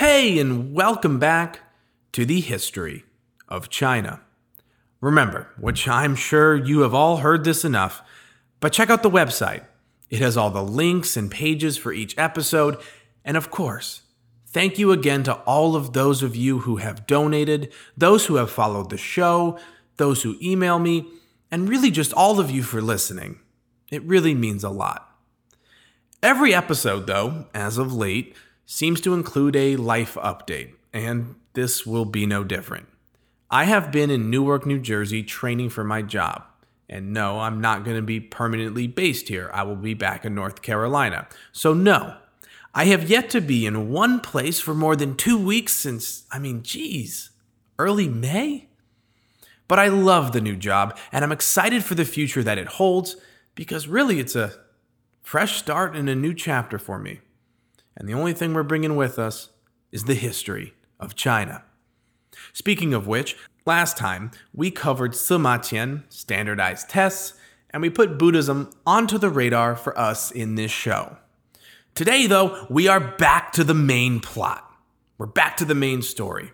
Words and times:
Hey, 0.00 0.38
and 0.38 0.72
welcome 0.72 1.18
back 1.18 1.60
to 2.12 2.24
the 2.24 2.40
history 2.40 3.04
of 3.50 3.68
China. 3.68 4.22
Remember, 5.02 5.50
which 5.58 5.86
I'm 5.86 6.16
sure 6.16 6.56
you 6.56 6.80
have 6.80 6.94
all 6.94 7.18
heard 7.18 7.44
this 7.44 7.66
enough, 7.66 8.00
but 8.60 8.72
check 8.72 8.88
out 8.88 9.02
the 9.02 9.10
website. 9.10 9.66
It 10.08 10.20
has 10.20 10.38
all 10.38 10.48
the 10.48 10.64
links 10.64 11.18
and 11.18 11.30
pages 11.30 11.76
for 11.76 11.92
each 11.92 12.16
episode. 12.16 12.78
And 13.26 13.36
of 13.36 13.50
course, 13.50 14.00
thank 14.46 14.78
you 14.78 14.90
again 14.90 15.22
to 15.24 15.34
all 15.40 15.76
of 15.76 15.92
those 15.92 16.22
of 16.22 16.34
you 16.34 16.60
who 16.60 16.76
have 16.76 17.06
donated, 17.06 17.70
those 17.94 18.24
who 18.24 18.36
have 18.36 18.50
followed 18.50 18.88
the 18.88 18.96
show, 18.96 19.58
those 19.98 20.22
who 20.22 20.38
email 20.40 20.78
me, 20.78 21.08
and 21.50 21.68
really 21.68 21.90
just 21.90 22.14
all 22.14 22.40
of 22.40 22.50
you 22.50 22.62
for 22.62 22.80
listening. 22.80 23.38
It 23.90 24.02
really 24.04 24.34
means 24.34 24.64
a 24.64 24.70
lot. 24.70 25.14
Every 26.22 26.54
episode, 26.54 27.06
though, 27.06 27.48
as 27.52 27.76
of 27.76 27.92
late, 27.92 28.34
seems 28.70 29.00
to 29.00 29.14
include 29.14 29.56
a 29.56 29.74
life 29.74 30.14
update, 30.14 30.72
and 30.92 31.34
this 31.54 31.84
will 31.84 32.04
be 32.04 32.24
no 32.24 32.44
different. 32.44 32.86
I 33.50 33.64
have 33.64 33.90
been 33.90 34.12
in 34.12 34.30
Newark, 34.30 34.64
New 34.64 34.78
Jersey 34.78 35.24
training 35.24 35.70
for 35.70 35.82
my 35.82 36.02
job. 36.02 36.44
And 36.88 37.12
no, 37.12 37.40
I'm 37.40 37.60
not 37.60 37.84
going 37.84 37.96
to 37.96 38.02
be 38.02 38.20
permanently 38.20 38.86
based 38.86 39.26
here. 39.26 39.50
I 39.52 39.64
will 39.64 39.74
be 39.74 39.94
back 39.94 40.24
in 40.24 40.36
North 40.36 40.62
Carolina. 40.62 41.26
So, 41.50 41.74
no, 41.74 42.16
I 42.72 42.84
have 42.84 43.10
yet 43.10 43.28
to 43.30 43.40
be 43.40 43.66
in 43.66 43.90
one 43.90 44.20
place 44.20 44.60
for 44.60 44.72
more 44.72 44.94
than 44.94 45.16
two 45.16 45.36
weeks 45.36 45.72
since, 45.72 46.24
I 46.30 46.38
mean, 46.38 46.62
geez, 46.62 47.30
early 47.76 48.08
May? 48.08 48.68
But 49.66 49.80
I 49.80 49.88
love 49.88 50.30
the 50.30 50.40
new 50.40 50.54
job, 50.54 50.96
and 51.10 51.24
I'm 51.24 51.32
excited 51.32 51.82
for 51.82 51.96
the 51.96 52.04
future 52.04 52.44
that 52.44 52.58
it 52.58 52.68
holds 52.68 53.16
because 53.56 53.88
really 53.88 54.20
it's 54.20 54.36
a 54.36 54.52
fresh 55.22 55.58
start 55.58 55.96
and 55.96 56.08
a 56.08 56.14
new 56.14 56.34
chapter 56.34 56.78
for 56.78 57.00
me. 57.00 57.20
And 57.96 58.08
the 58.08 58.14
only 58.14 58.32
thing 58.32 58.54
we're 58.54 58.62
bringing 58.62 58.96
with 58.96 59.18
us 59.18 59.50
is 59.92 60.04
the 60.04 60.14
history 60.14 60.74
of 60.98 61.14
China. 61.14 61.64
Speaking 62.52 62.94
of 62.94 63.06
which, 63.06 63.36
last 63.66 63.96
time 63.96 64.30
we 64.54 64.70
covered 64.70 65.12
Sima 65.12 65.58
Qian, 65.58 66.04
standardized 66.08 66.88
tests, 66.88 67.34
and 67.70 67.82
we 67.82 67.90
put 67.90 68.18
Buddhism 68.18 68.70
onto 68.86 69.18
the 69.18 69.30
radar 69.30 69.76
for 69.76 69.96
us 69.98 70.30
in 70.30 70.54
this 70.54 70.70
show. 70.70 71.16
Today, 71.94 72.26
though, 72.26 72.66
we 72.70 72.88
are 72.88 73.00
back 73.00 73.52
to 73.52 73.64
the 73.64 73.74
main 73.74 74.20
plot. 74.20 74.66
We're 75.18 75.26
back 75.26 75.56
to 75.58 75.64
the 75.64 75.74
main 75.74 76.02
story, 76.02 76.52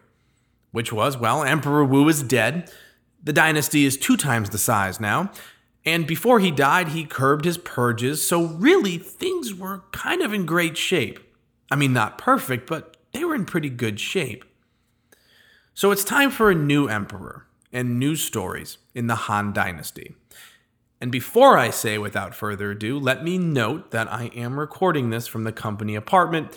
which 0.73 0.93
was 0.93 1.17
well, 1.17 1.45
Emperor 1.45 1.85
Wu 1.85 2.09
is 2.09 2.23
dead. 2.23 2.71
The 3.23 3.33
dynasty 3.33 3.85
is 3.85 3.97
two 3.97 4.17
times 4.17 4.51
the 4.51 4.59
size 4.59 5.01
now. 5.01 5.31
And 5.85 6.07
before 6.07 6.41
he 6.41 6.51
died, 6.51 6.89
he 6.89 7.05
curbed 7.05 7.45
his 7.45 7.59
purges, 7.59 8.27
so 8.27 8.45
really 8.45 8.99
things 8.99 9.55
were 9.55 9.85
kind 9.93 10.21
of 10.21 10.33
in 10.33 10.45
great 10.45 10.77
shape. 10.77 11.21
I 11.71 11.77
mean, 11.77 11.93
not 11.93 12.19
perfect, 12.19 12.69
but 12.69 12.97
they 13.13 13.25
were 13.25 13.35
in 13.35 13.45
pretty 13.45 13.71
good 13.71 13.99
shape. 13.99 14.45
So 15.75 15.91
it's 15.91 16.05
time 16.05 16.31
for 16.31 16.51
a 16.51 16.55
new 16.55 16.89
emperor 16.89 17.47
and 17.73 17.99
new 17.99 18.17
stories 18.17 18.79
in 18.95 19.07
the 19.07 19.15
Han 19.15 19.53
Dynasty. 19.53 20.15
And 21.01 21.13
before 21.13 21.59
I 21.59 21.71
say 21.71 21.99
without 21.99 22.35
further 22.35 22.71
ado, 22.71 22.99
let 22.99 23.23
me 23.23 23.37
note 23.37 23.91
that 23.91 24.11
I 24.11 24.27
am 24.35 24.59
recording 24.59 25.11
this 25.11 25.27
from 25.27 25.45
the 25.45 25.53
company 25.53 25.95
apartment, 25.95 26.57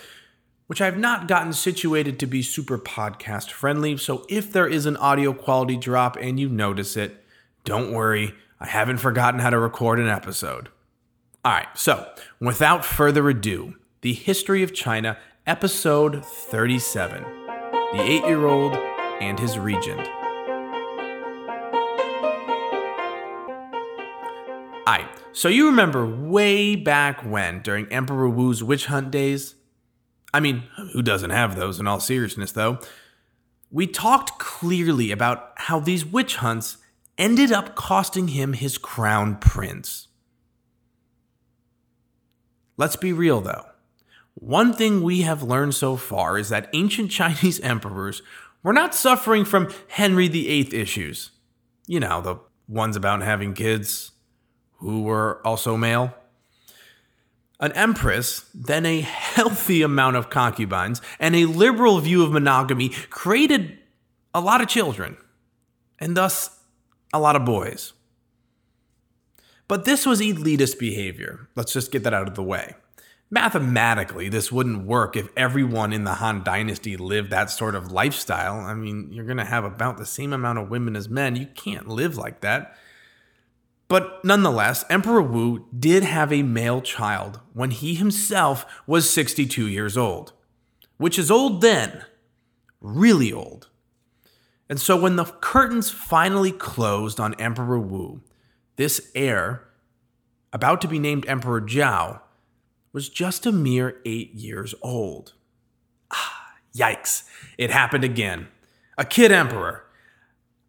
which 0.68 0.82
I've 0.82 0.98
not 0.98 1.28
gotten 1.28 1.52
situated 1.52 2.20
to 2.20 2.28
be 2.28 2.42
super 2.42 2.78
podcast 2.78 3.52
friendly. 3.52 3.98
So 3.98 4.26
if 4.30 4.54
there 4.54 4.68
is 4.68 4.86
an 4.86 4.96
audio 4.98 5.34
quality 5.34 5.76
drop 5.76 6.16
and 6.16 6.40
you 6.40 6.48
notice 6.48 6.96
it, 6.96 7.26
don't 7.66 7.92
worry, 7.92 8.34
I 8.60 8.68
haven't 8.68 9.00
forgotten 9.00 9.42
how 9.42 9.50
to 9.50 9.60
record 9.60 10.00
an 10.00 10.08
episode. 10.08 10.70
All 11.44 11.52
right, 11.52 11.68
so 11.76 12.10
without 12.40 12.86
further 12.86 13.28
ado, 13.30 13.76
the 14.02 14.14
History 14.14 14.64
of 14.64 14.74
China, 14.74 15.18
Episode 15.46 16.24
37 16.24 17.22
The 17.22 18.02
Eight 18.02 18.24
Year 18.24 18.48
Old 18.48 18.74
and 19.20 19.38
His 19.38 19.60
Regent. 19.60 20.08
Alright, 24.88 25.10
so 25.34 25.50
you 25.50 25.66
remember 25.66 26.06
way 26.06 26.78
back 26.78 27.26
when, 27.26 27.62
during 27.62 27.92
Emperor 27.92 28.30
Wu's 28.30 28.64
witch 28.64 28.86
hunt 28.86 29.12
days? 29.12 29.56
I 30.34 30.40
mean, 30.40 30.64
who 30.94 31.02
doesn't 31.02 31.32
have 31.32 31.58
those 31.58 31.78
in 31.78 31.86
all 31.88 32.00
seriousness, 32.00 32.54
though? 32.54 32.80
We 33.70 33.86
talked 33.86 34.40
clearly 34.40 35.12
about 35.12 35.52
how 35.58 35.82
these 35.82 36.06
witch 36.06 36.38
hunts 36.38 36.78
ended 37.18 37.52
up 37.52 37.76
costing 37.76 38.30
him 38.30 38.54
his 38.54 38.78
crown 38.78 39.36
prince. 39.36 40.08
Let's 42.78 42.96
be 42.96 43.12
real, 43.12 43.42
though. 43.42 43.69
One 44.40 44.72
thing 44.72 45.02
we 45.02 45.22
have 45.22 45.44
learned 45.44 45.76
so 45.76 45.98
far 45.98 46.38
is 46.38 46.48
that 46.50 46.70
ancient 46.74 47.12
Chinese 47.20 47.60
emperors 47.60 48.22
were 48.64 48.74
not 48.74 48.96
suffering 48.96 49.46
from 49.46 49.74
Henry 49.90 50.28
VIII 50.28 50.74
issues. 50.74 51.32
You 51.88 52.00
know, 52.00 52.22
the 52.22 52.38
ones 52.68 52.96
about 52.96 53.22
having 53.22 53.54
kids 53.54 54.12
who 54.78 55.04
were 55.04 55.46
also 55.46 55.76
male. 55.76 56.14
An 57.60 57.74
empress, 57.74 58.50
then 58.54 58.86
a 58.86 59.02
healthy 59.02 59.82
amount 59.82 60.16
of 60.16 60.30
concubines, 60.30 61.02
and 61.20 61.36
a 61.36 61.46
liberal 61.46 62.00
view 62.00 62.24
of 62.24 62.32
monogamy 62.32 62.90
created 63.10 63.78
a 64.34 64.40
lot 64.40 64.62
of 64.62 64.70
children, 64.70 65.18
and 66.00 66.16
thus 66.16 66.58
a 67.12 67.20
lot 67.20 67.36
of 67.36 67.44
boys. 67.44 67.92
But 69.68 69.84
this 69.84 70.06
was 70.06 70.22
elitist 70.22 70.80
behavior. 70.80 71.50
Let's 71.56 71.74
just 71.74 71.92
get 71.92 72.04
that 72.04 72.14
out 72.14 72.30
of 72.30 72.36
the 72.36 72.44
way. 72.44 72.76
Mathematically, 73.32 74.28
this 74.28 74.52
wouldn't 74.52 74.86
work 74.86 75.16
if 75.16 75.30
everyone 75.38 75.94
in 75.94 76.04
the 76.04 76.16
Han 76.16 76.44
Dynasty 76.44 76.98
lived 76.98 77.30
that 77.30 77.52
sort 77.52 77.76
of 77.76 77.92
lifestyle. 77.92 78.60
I 78.60 78.74
mean, 78.74 79.10
you're 79.12 79.26
going 79.26 79.38
to 79.38 79.46
have 79.46 79.64
about 79.64 79.98
the 79.98 80.06
same 80.06 80.34
amount 80.34 80.58
of 80.58 80.70
women 80.70 80.96
as 80.96 81.10
men. 81.10 81.36
You 81.36 81.46
can't 81.46 81.88
live 81.88 82.18
like 82.18 82.42
that. 82.42 82.76
But 83.88 84.24
nonetheless, 84.24 84.84
Emperor 84.90 85.22
Wu 85.22 85.68
did 85.78 86.04
have 86.04 86.34
a 86.34 86.42
male 86.42 86.82
child 86.82 87.40
when 87.54 87.72
he 87.72 87.96
himself 87.96 88.66
was 88.88 89.10
62 89.10 89.68
years 89.68 89.96
old, 89.96 90.34
which 90.98 91.20
is 91.20 91.30
old 91.30 91.62
then, 91.62 92.06
really 92.82 93.32
old. 93.32 93.68
And 94.70 94.80
so 94.80 95.00
when 95.00 95.16
the 95.16 95.26
curtains 95.26 95.90
finally 95.90 96.52
closed 96.52 97.20
on 97.20 97.34
Emperor 97.36 97.80
Wu, 97.80 98.22
this 98.76 99.12
heir, 99.14 99.68
about 100.54 100.82
to 100.82 100.88
be 100.88 101.00
named 101.00 101.28
Emperor 101.28 101.62
Zhao, 101.62 102.22
was 102.94 103.10
just 103.10 103.46
a 103.46 103.52
mere 103.52 103.98
eight 104.06 104.34
years 104.34 104.74
old. 104.82 105.34
Ah, 106.12 106.54
yikes. 106.76 107.24
It 107.58 107.72
happened 107.72 108.04
again. 108.04 108.48
A 108.98 109.06
kid 109.06 109.32
emperor. 109.32 109.86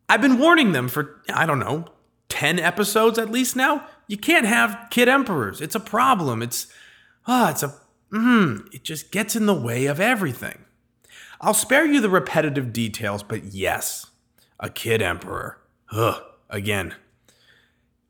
I've 0.08 0.20
been 0.20 0.38
warning 0.38 0.72
them 0.72 0.88
for, 0.88 1.22
I 1.32 1.46
don't 1.46 1.58
know, 1.58 1.86
10 2.28 2.58
episodes 2.58 3.18
at 3.18 3.30
least 3.30 3.56
now. 3.56 3.86
You 4.06 4.16
can't 4.16 4.46
have 4.46 4.88
kid 4.90 5.08
emperors. 5.08 5.60
It's 5.60 5.74
a 5.74 5.80
problem. 5.80 6.42
It's, 6.42 6.66
ah, 7.26 7.50
it's 7.50 7.62
a, 7.62 7.74
mm, 8.12 8.72
it 8.74 8.82
just 8.82 9.12
gets 9.12 9.36
in 9.36 9.46
the 9.46 9.54
way 9.54 9.86
of 9.86 10.00
everything. 10.00 10.64
I'll 11.40 11.54
spare 11.54 11.86
you 11.86 12.00
the 12.00 12.10
repetitive 12.10 12.72
details, 12.72 13.22
but 13.22 13.44
yes, 13.44 14.06
a 14.58 14.68
kid 14.68 15.00
emperor. 15.00 15.58
Ugh, 15.92 16.22
again. 16.50 16.94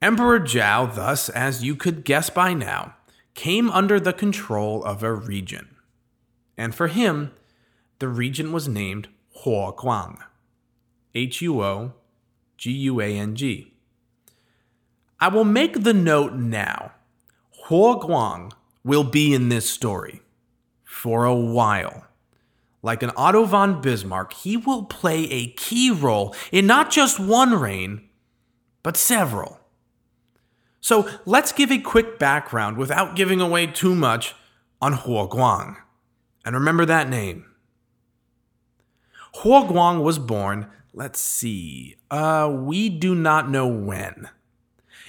Emperor 0.03 0.41
Zhao, 0.41 0.95
thus, 0.95 1.29
as 1.29 1.63
you 1.63 1.77
could 1.77 2.05
guess 2.05 2.31
by 2.31 2.55
now, 2.55 2.95
came 3.41 3.71
under 3.71 3.99
the 3.99 4.13
control 4.13 4.85
of 4.85 5.03
a 5.03 5.15
regent. 5.15 5.69
And 6.59 6.75
for 6.75 6.89
him, 6.89 7.33
the 7.99 8.07
regent 8.07 8.53
was 8.53 8.69
named 8.69 9.09
Huo 9.39 9.75
Guang. 9.75 10.19
H 11.15 11.41
U 11.41 11.63
O 11.63 11.95
G 12.59 12.71
U 12.71 13.01
A 13.01 13.07
N 13.17 13.35
G. 13.35 13.73
I 15.19 15.29
will 15.29 15.47
make 15.47 15.85
the 15.85 15.95
note 15.95 16.35
now. 16.35 16.93
Huo 17.69 17.99
Guang 18.03 18.53
will 18.85 19.05
be 19.05 19.33
in 19.33 19.49
this 19.49 19.71
story 19.71 20.21
for 20.85 21.25
a 21.25 21.35
while. 21.35 22.05
Like 22.83 23.03
an 23.03 23.13
Otto 23.17 23.47
von 23.47 23.81
Bismarck, 23.81 24.35
he 24.35 24.59
will 24.59 24.83
play 24.83 25.25
a 25.31 25.53
key 25.53 25.91
role 25.91 26.35
in 26.53 26.67
not 26.67 26.91
just 26.91 27.19
one 27.19 27.59
reign, 27.59 28.07
but 28.83 28.99
several. 28.99 29.60
So 30.81 31.09
let's 31.27 31.53
give 31.53 31.71
a 31.71 31.79
quick 31.79 32.19
background 32.19 32.77
without 32.77 33.17
giving 33.17 33.41
away 33.41 33.67
too 33.67 33.95
much 33.95 34.35
on 34.81 34.95
Huo 34.95 35.29
Guang. 35.29 35.77
And 36.45 36.55
remember 36.55 36.87
that 36.87 37.09
name. 37.09 37.45
Huo 39.37 39.69
Guang 39.69 40.03
was 40.03 40.19
born, 40.19 40.67
let's 40.93 41.21
see, 41.21 41.97
uh, 42.11 42.53
we 42.53 42.89
do 42.89 43.15
not 43.15 43.49
know 43.49 43.67
when. 43.67 44.29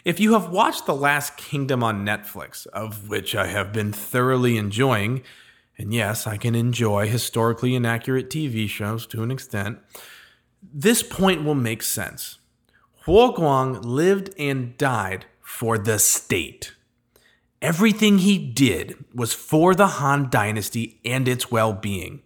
If 0.03 0.19
you 0.19 0.33
have 0.33 0.49
watched 0.49 0.85
The 0.85 0.95
Last 0.95 1.37
Kingdom 1.37 1.83
on 1.83 2.05
Netflix, 2.05 2.67
of 2.67 3.09
which 3.09 3.35
I 3.35 3.47
have 3.47 3.71
been 3.71 3.93
thoroughly 3.93 4.57
enjoying, 4.57 5.23
and 5.77 5.93
yes, 5.93 6.27
I 6.27 6.37
can 6.37 6.53
enjoy 6.53 7.07
historically 7.07 7.75
inaccurate 7.75 8.29
TV 8.29 8.67
shows 8.67 9.07
to 9.07 9.23
an 9.23 9.31
extent, 9.31 9.79
this 10.61 11.01
point 11.01 11.43
will 11.43 11.55
make 11.55 11.81
sense. 11.81 12.39
Huo 13.05 13.35
Guang 13.35 13.83
lived 13.83 14.33
and 14.37 14.77
died 14.77 15.25
for 15.51 15.77
the 15.77 15.99
state. 15.99 16.73
Everything 17.61 18.19
he 18.19 18.39
did 18.39 18.95
was 19.13 19.33
for 19.33 19.75
the 19.75 19.85
Han 19.99 20.29
dynasty 20.29 20.99
and 21.05 21.27
its 21.27 21.51
well 21.51 21.73
being. 21.73 22.23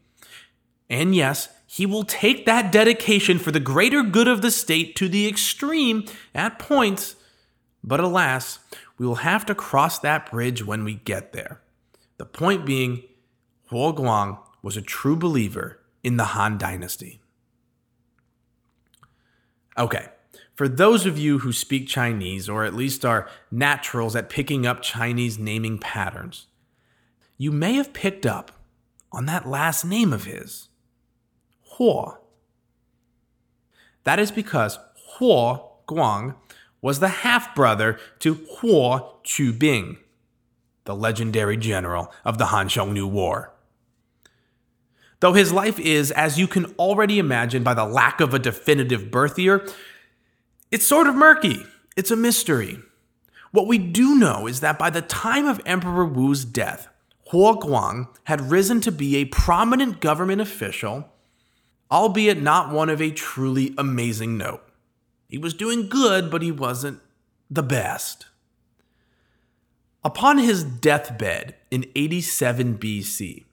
And 0.90 1.14
yes, 1.14 1.50
he 1.66 1.86
will 1.86 2.04
take 2.04 2.46
that 2.46 2.72
dedication 2.72 3.40
for 3.40 3.52
the 3.52 3.60
greater 3.60 4.04
good 4.04 4.30
of 4.30 4.42
the 4.42 4.52
state 4.52 4.96
to 4.98 5.10
the 5.10 5.28
extreme 5.28 6.06
at 6.34 6.60
points. 6.60 7.16
But 7.84 8.00
alas, 8.00 8.60
we 8.98 9.06
will 9.06 9.16
have 9.16 9.46
to 9.48 9.56
cross 9.56 10.00
that 10.00 10.32
bridge 10.32 10.64
when 10.64 10.86
we 10.86 10.94
get 10.94 11.34
there. 11.34 11.62
The 12.18 12.26
point 12.26 12.66
being, 12.66 13.04
Huo 13.70 13.94
Guang 13.94 14.40
was 14.62 14.78
a 14.78 14.82
true 14.82 15.18
believer 15.18 15.82
in 16.04 16.16
the 16.16 16.26
Han 16.26 16.58
Dynasty. 16.58 17.20
Okay, 19.78 20.08
for 20.56 20.70
those 20.70 21.06
of 21.06 21.18
you 21.18 21.40
who 21.40 21.52
speak 21.52 21.88
Chinese, 21.88 22.48
or 22.48 22.64
at 22.64 22.74
least 22.74 23.06
are 23.06 23.30
naturals 23.52 24.16
at 24.16 24.30
picking 24.30 24.66
up 24.66 24.82
Chinese 24.82 25.38
naming 25.38 25.78
patterns, 25.78 26.48
you 27.38 27.52
may 27.52 27.74
have 27.74 27.94
picked 27.94 28.26
up 28.26 28.52
on 29.12 29.26
that 29.26 29.48
last 29.48 29.84
name 29.84 30.14
of 30.14 30.24
his, 30.24 30.70
Huo. 31.74 32.18
That 34.06 34.18
is 34.20 34.32
because 34.32 34.80
Huo 35.18 35.72
Guang 35.88 36.36
was 36.82 37.00
the 37.00 37.10
half 37.10 37.54
brother 37.54 38.00
to 38.20 38.36
Huo 38.36 39.24
Qubing, 39.26 39.98
the 40.86 40.96
legendary 40.96 41.58
general 41.58 42.14
of 42.24 42.38
the 42.38 42.48
Han 42.48 42.70
Xiongnu 42.70 43.10
War. 43.10 43.52
Though 45.20 45.34
his 45.34 45.52
life 45.52 45.80
is, 45.80 46.12
as 46.12 46.38
you 46.38 46.48
can 46.48 46.66
already 46.78 47.20
imagine 47.20 47.64
by 47.64 47.74
the 47.74 47.86
lack 47.86 48.22
of 48.22 48.34
a 48.34 48.40
definitive 48.40 49.10
birth 49.10 49.40
year, 49.40 49.68
it's 50.72 50.86
sort 50.86 51.08
of 51.08 51.16
murky. 51.16 51.66
It's 51.96 52.12
a 52.12 52.16
mystery. 52.16 52.80
What 53.52 53.68
we 53.68 53.78
do 53.78 54.16
know 54.16 54.48
is 54.48 54.60
that 54.60 54.78
by 54.78 54.90
the 54.90 55.02
time 55.02 55.46
of 55.46 55.62
Emperor 55.66 56.06
Wu's 56.06 56.44
death, 56.44 56.90
Huo 57.32 57.60
Guang 57.60 58.08
had 58.26 58.52
risen 58.52 58.82
to 58.82 58.92
be 58.92 59.16
a 59.16 59.26
prominent 59.26 60.02
government 60.02 60.42
official, 60.42 61.10
albeit 61.90 62.42
not 62.42 62.72
one 62.72 62.90
of 62.90 63.02
a 63.02 63.12
truly 63.12 63.74
amazing 63.78 64.38
note. 64.38 64.62
He 65.28 65.38
was 65.38 65.54
doing 65.54 65.88
good, 65.88 66.30
but 66.30 66.42
he 66.42 66.52
wasn't 66.52 67.00
the 67.50 67.64
best. 67.64 68.28
Upon 70.04 70.38
his 70.38 70.64
deathbed 70.64 71.56
in 71.72 71.86
87 71.96 72.78
BC, 72.78 73.44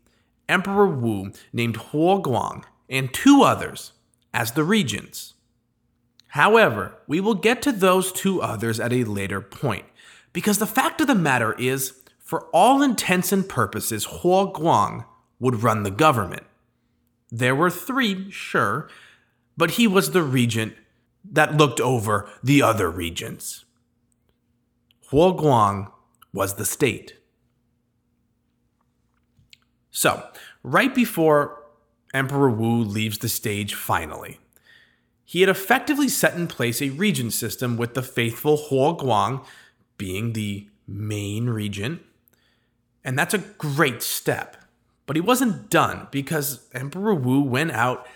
Emperor 0.48 0.86
Wu 0.86 1.32
named 1.52 1.78
Huo 1.78 2.22
Guang 2.22 2.64
and 2.90 3.12
two 3.14 3.42
others 3.42 3.92
as 4.34 4.52
the 4.52 4.64
regents. 4.64 5.34
However, 6.32 6.96
we 7.06 7.20
will 7.20 7.34
get 7.34 7.60
to 7.60 7.72
those 7.72 8.10
two 8.10 8.40
others 8.40 8.80
at 8.80 8.90
a 8.90 9.04
later 9.04 9.42
point, 9.42 9.84
because 10.32 10.56
the 10.56 10.66
fact 10.66 11.02
of 11.02 11.06
the 11.06 11.14
matter 11.14 11.52
is, 11.58 11.92
for 12.18 12.46
all 12.54 12.80
intents 12.80 13.32
and 13.32 13.46
purposes, 13.46 14.06
Huo 14.06 14.50
Guang 14.50 15.04
would 15.38 15.62
run 15.62 15.82
the 15.82 15.90
government. 15.90 16.44
There 17.30 17.54
were 17.54 17.68
three, 17.68 18.30
sure, 18.30 18.88
but 19.58 19.72
he 19.72 19.86
was 19.86 20.12
the 20.12 20.22
regent 20.22 20.72
that 21.22 21.58
looked 21.58 21.80
over 21.80 22.30
the 22.42 22.62
other 22.62 22.90
regents. 22.90 23.66
Huo 25.10 25.38
Guang 25.38 25.92
was 26.32 26.54
the 26.54 26.64
state. 26.64 27.18
So, 29.90 30.26
right 30.62 30.94
before 30.94 31.62
Emperor 32.14 32.50
Wu 32.50 32.82
leaves 32.82 33.18
the 33.18 33.28
stage 33.28 33.74
finally, 33.74 34.38
he 35.32 35.40
had 35.40 35.48
effectively 35.48 36.10
set 36.10 36.34
in 36.34 36.46
place 36.46 36.82
a 36.82 36.90
regent 36.90 37.32
system 37.32 37.78
with 37.78 37.94
the 37.94 38.02
faithful 38.02 38.58
Huo 38.68 39.00
Guang 39.00 39.42
being 39.96 40.34
the 40.34 40.68
main 40.86 41.48
regent. 41.48 42.02
And 43.02 43.18
that's 43.18 43.32
a 43.32 43.38
great 43.38 44.02
step. 44.02 44.58
But 45.06 45.16
he 45.16 45.22
wasn't 45.22 45.70
done 45.70 46.06
because 46.10 46.68
Emperor 46.74 47.14
Wu 47.14 47.40
went 47.40 47.70
out 47.70 48.06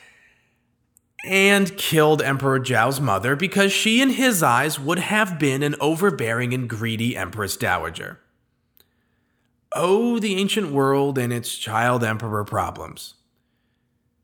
and 1.25 1.75
killed 1.79 2.21
Emperor 2.21 2.61
Zhao's 2.61 3.01
mother 3.01 3.35
because 3.35 3.73
she, 3.73 4.03
in 4.03 4.11
his 4.11 4.43
eyes, 4.43 4.79
would 4.79 4.99
have 4.99 5.39
been 5.39 5.63
an 5.63 5.75
overbearing 5.81 6.53
and 6.53 6.69
greedy 6.69 7.17
Empress 7.17 7.57
Dowager. 7.57 8.21
Oh, 9.75 10.19
the 10.19 10.37
ancient 10.37 10.71
world 10.71 11.17
and 11.17 11.33
its 11.33 11.57
child 11.57 12.05
emperor 12.05 12.45
problems. 12.45 13.15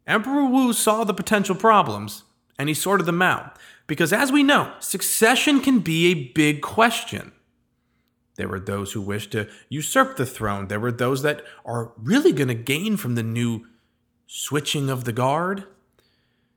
Emperor 0.06 0.44
Wu 0.44 0.74
saw 0.74 1.04
the 1.04 1.14
potential 1.14 1.54
problems 1.54 2.24
and 2.62 2.68
he 2.68 2.74
sorted 2.74 3.06
them 3.06 3.20
out 3.20 3.58
because, 3.86 4.12
as 4.12 4.30
we 4.30 4.44
know, 4.44 4.72
succession 4.78 5.60
can 5.60 5.80
be 5.80 6.06
a 6.06 6.32
big 6.32 6.62
question. 6.62 7.32
There 8.36 8.48
were 8.48 8.60
those 8.60 8.92
who 8.92 9.00
wished 9.02 9.32
to 9.32 9.48
usurp 9.68 10.16
the 10.16 10.24
throne. 10.24 10.68
There 10.68 10.80
were 10.80 10.92
those 10.92 11.22
that 11.22 11.42
are 11.66 11.92
really 11.96 12.32
going 12.32 12.48
to 12.48 12.54
gain 12.54 12.96
from 12.96 13.16
the 13.16 13.22
new 13.24 13.66
switching 14.28 14.88
of 14.88 15.02
the 15.02 15.12
guard. 15.12 15.64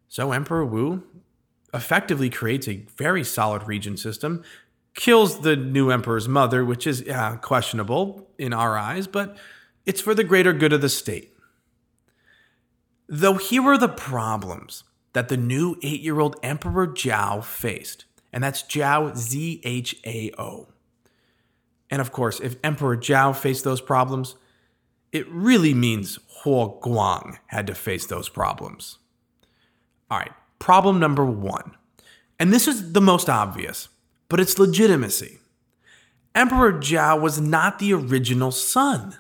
So, 0.07 0.31
Emperor 0.31 0.63
Wu 0.63 1.03
effectively 1.73 2.29
creates 2.29 2.67
a 2.67 2.85
very 2.95 3.23
solid 3.23 3.67
regent 3.67 3.99
system 3.99 4.43
kills 4.95 5.41
the 5.41 5.55
new 5.55 5.91
emperor's 5.91 6.27
mother, 6.27 6.65
which 6.65 6.87
is 6.87 7.03
questionable 7.41 8.29
in 8.37 8.53
our 8.53 8.77
eyes, 8.77 9.07
but 9.07 9.37
it's 9.85 10.01
for 10.01 10.15
the 10.15 10.23
greater 10.23 10.53
good 10.53 10.73
of 10.73 10.81
the 10.81 10.89
state. 10.89 11.33
Though 13.07 13.35
here 13.35 13.63
are 13.63 13.77
the 13.77 13.89
problems 13.89 14.83
that 15.15 15.29
the 15.29 15.37
new 15.37 15.77
eight 15.81 16.01
year 16.01 16.19
old 16.19 16.35
Emperor 16.43 16.85
Zhao 16.85 17.43
faced, 17.43 18.05
and 18.31 18.43
that's 18.43 18.63
Zhao, 18.63 19.15
Z 19.15 19.61
H 19.63 19.95
A 20.05 20.31
O. 20.37 20.67
And 21.89 22.01
of 22.01 22.11
course, 22.11 22.39
if 22.39 22.57
Emperor 22.63 22.97
Zhao 22.97 23.35
faced 23.35 23.63
those 23.63 23.81
problems, 23.81 24.35
it 25.11 25.27
really 25.29 25.73
means 25.73 26.19
Huo 26.43 26.81
Guang 26.81 27.37
had 27.47 27.65
to 27.67 27.73
face 27.73 28.05
those 28.05 28.27
problems. 28.27 28.99
All 30.11 30.19
right, 30.19 30.33
problem 30.59 30.99
number 30.99 31.25
one. 31.25 31.71
And 32.37 32.51
this 32.51 32.67
is 32.67 32.91
the 32.91 33.01
most 33.01 33.29
obvious 33.29 33.87
but 34.27 34.39
its 34.39 34.59
legitimacy. 34.59 35.39
Emperor 36.33 36.73
Zhao 36.73 37.21
was 37.21 37.39
not 37.39 37.79
the 37.79 37.93
original 37.93 38.51
son. 38.51 39.17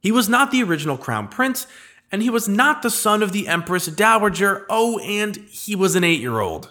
He 0.00 0.12
was 0.12 0.28
not 0.28 0.50
the 0.50 0.62
original 0.62 0.98
crown 0.98 1.28
prince, 1.28 1.66
and 2.14 2.22
he 2.22 2.30
was 2.30 2.48
not 2.48 2.80
the 2.82 2.90
son 2.90 3.24
of 3.24 3.32
the 3.32 3.48
Empress 3.48 3.86
Dowager. 3.86 4.64
Oh, 4.70 5.00
and 5.00 5.34
he 5.34 5.74
was 5.74 5.96
an 5.96 6.04
eight 6.04 6.20
year 6.20 6.38
old. 6.38 6.70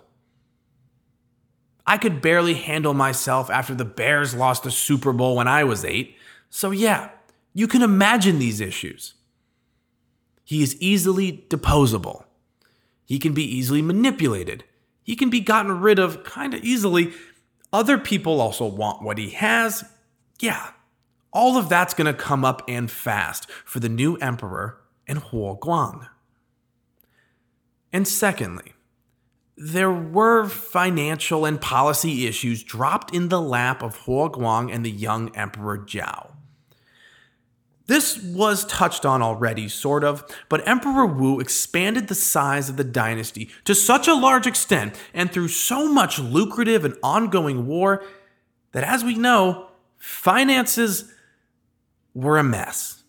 I 1.85 1.97
could 1.97 2.21
barely 2.21 2.53
handle 2.53 2.93
myself 2.93 3.49
after 3.49 3.75
the 3.75 3.83
Bears 3.83 4.33
lost 4.33 4.63
the 4.63 4.71
Super 4.71 5.11
Bowl 5.11 5.35
when 5.35 5.49
I 5.49 5.65
was 5.65 5.83
eight, 5.83 6.15
so 6.49 6.71
yeah, 6.71 7.09
you 7.53 7.67
can 7.67 7.81
imagine 7.81 8.39
these 8.39 8.61
issues. 8.61 9.15
He 10.45 10.63
is 10.63 10.77
easily 10.81 11.43
deposable. 11.49 12.25
He 13.03 13.19
can 13.19 13.33
be 13.33 13.43
easily 13.43 13.81
manipulated. 13.81 14.63
He 15.03 15.17
can 15.17 15.29
be 15.29 15.41
gotten 15.41 15.81
rid 15.81 15.99
of 15.99 16.23
kind 16.23 16.53
of 16.53 16.63
easily 16.63 17.11
other 17.73 17.97
people 17.97 18.39
also 18.39 18.65
want 18.65 19.01
what 19.01 19.17
he 19.17 19.31
has. 19.31 19.83
Yeah, 20.39 20.69
all 21.33 21.57
of 21.57 21.67
that's 21.67 21.93
going 21.93 22.07
to 22.07 22.13
come 22.13 22.45
up 22.45 22.61
and 22.69 22.89
fast 22.89 23.51
for 23.65 23.81
the 23.81 23.89
new 23.89 24.15
emperor 24.15 24.79
and 25.07 25.19
Huo 25.19 25.59
Guang. 25.59 26.07
And 27.91 28.07
secondly, 28.07 28.73
there 29.55 29.91
were 29.91 30.47
financial 30.47 31.45
and 31.45 31.61
policy 31.61 32.25
issues 32.25 32.63
dropped 32.63 33.13
in 33.13 33.29
the 33.29 33.41
lap 33.41 33.83
of 33.83 34.05
Huo 34.05 34.31
Guang 34.31 34.73
and 34.73 34.85
the 34.85 34.91
young 34.91 35.35
Emperor 35.35 35.77
Zhao. 35.77 36.31
This 37.85 38.17
was 38.23 38.65
touched 38.65 39.05
on 39.05 39.21
already, 39.21 39.67
sort 39.67 40.05
of, 40.05 40.23
but 40.47 40.65
Emperor 40.67 41.05
Wu 41.05 41.41
expanded 41.41 42.07
the 42.07 42.15
size 42.15 42.69
of 42.69 42.77
the 42.77 42.83
dynasty 42.83 43.49
to 43.65 43.75
such 43.75 44.07
a 44.07 44.13
large 44.13 44.47
extent 44.47 44.95
and 45.13 45.29
through 45.29 45.49
so 45.49 45.91
much 45.91 46.17
lucrative 46.17 46.85
and 46.85 46.95
ongoing 47.03 47.67
war 47.67 48.01
that, 48.71 48.85
as 48.85 49.03
we 49.03 49.15
know, 49.15 49.67
finances 49.97 51.11
were 52.13 52.37
a 52.37 52.43
mess. 52.43 53.02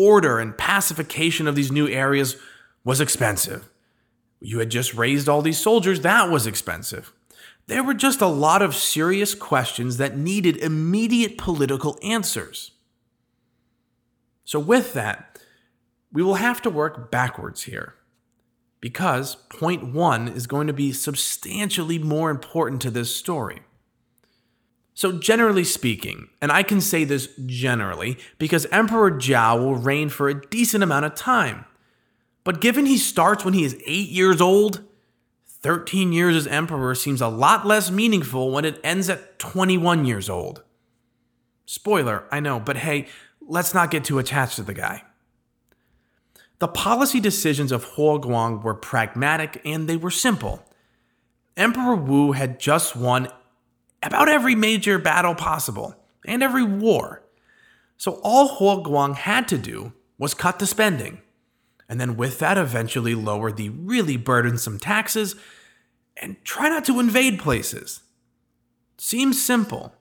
Order 0.00 0.38
and 0.38 0.56
pacification 0.56 1.48
of 1.48 1.56
these 1.56 1.72
new 1.72 1.88
areas 1.88 2.36
was 2.84 3.00
expensive. 3.00 3.68
You 4.38 4.60
had 4.60 4.70
just 4.70 4.94
raised 4.94 5.28
all 5.28 5.42
these 5.42 5.58
soldiers, 5.58 6.02
that 6.02 6.30
was 6.30 6.46
expensive. 6.46 7.12
There 7.66 7.82
were 7.82 7.94
just 7.94 8.20
a 8.20 8.28
lot 8.28 8.62
of 8.62 8.76
serious 8.76 9.34
questions 9.34 9.96
that 9.96 10.16
needed 10.16 10.56
immediate 10.58 11.36
political 11.36 11.98
answers. 12.00 12.70
So, 14.44 14.60
with 14.60 14.92
that, 14.92 15.40
we 16.12 16.22
will 16.22 16.34
have 16.36 16.62
to 16.62 16.70
work 16.70 17.10
backwards 17.10 17.64
here 17.64 17.94
because 18.80 19.34
point 19.50 19.92
one 19.92 20.28
is 20.28 20.46
going 20.46 20.68
to 20.68 20.72
be 20.72 20.92
substantially 20.92 21.98
more 21.98 22.30
important 22.30 22.80
to 22.82 22.92
this 22.92 23.16
story. 23.16 23.62
So, 24.98 25.12
generally 25.12 25.62
speaking, 25.62 26.28
and 26.42 26.50
I 26.50 26.64
can 26.64 26.80
say 26.80 27.04
this 27.04 27.28
generally 27.46 28.18
because 28.36 28.66
Emperor 28.72 29.12
Zhao 29.12 29.56
will 29.56 29.76
reign 29.76 30.08
for 30.08 30.28
a 30.28 30.44
decent 30.48 30.82
amount 30.82 31.04
of 31.04 31.14
time. 31.14 31.66
But 32.42 32.60
given 32.60 32.84
he 32.84 32.98
starts 32.98 33.44
when 33.44 33.54
he 33.54 33.62
is 33.62 33.80
8 33.86 34.08
years 34.08 34.40
old, 34.40 34.82
13 35.46 36.12
years 36.12 36.34
as 36.34 36.48
emperor 36.48 36.96
seems 36.96 37.20
a 37.20 37.28
lot 37.28 37.64
less 37.64 37.92
meaningful 37.92 38.50
when 38.50 38.64
it 38.64 38.80
ends 38.82 39.08
at 39.08 39.38
21 39.38 40.04
years 40.04 40.28
old. 40.28 40.64
Spoiler, 41.64 42.24
I 42.32 42.40
know, 42.40 42.58
but 42.58 42.78
hey, 42.78 43.06
let's 43.40 43.72
not 43.72 43.92
get 43.92 44.02
too 44.02 44.18
attached 44.18 44.56
to 44.56 44.64
the 44.64 44.74
guy. 44.74 45.04
The 46.58 46.66
policy 46.66 47.20
decisions 47.20 47.70
of 47.70 47.92
Huoguang 47.92 48.64
were 48.64 48.74
pragmatic 48.74 49.62
and 49.64 49.88
they 49.88 49.96
were 49.96 50.10
simple. 50.10 50.68
Emperor 51.56 51.94
Wu 51.94 52.32
had 52.32 52.58
just 52.58 52.96
won 52.96 53.28
about 54.02 54.28
every 54.28 54.54
major 54.54 54.98
battle 54.98 55.34
possible 55.34 55.96
and 56.24 56.42
every 56.42 56.62
war. 56.62 57.22
So 57.96 58.20
all 58.22 58.58
Huo 58.58 58.84
Guang 58.84 59.14
had 59.14 59.48
to 59.48 59.58
do 59.58 59.92
was 60.18 60.34
cut 60.34 60.58
the 60.58 60.66
spending, 60.66 61.20
and 61.88 62.00
then 62.00 62.16
with 62.16 62.38
that, 62.38 62.58
eventually 62.58 63.14
lower 63.14 63.50
the 63.50 63.70
really 63.70 64.16
burdensome 64.16 64.78
taxes 64.78 65.36
and 66.16 66.36
try 66.44 66.68
not 66.68 66.84
to 66.86 67.00
invade 67.00 67.38
places. 67.38 68.00
Seems 68.98 69.40
simple. 69.40 69.94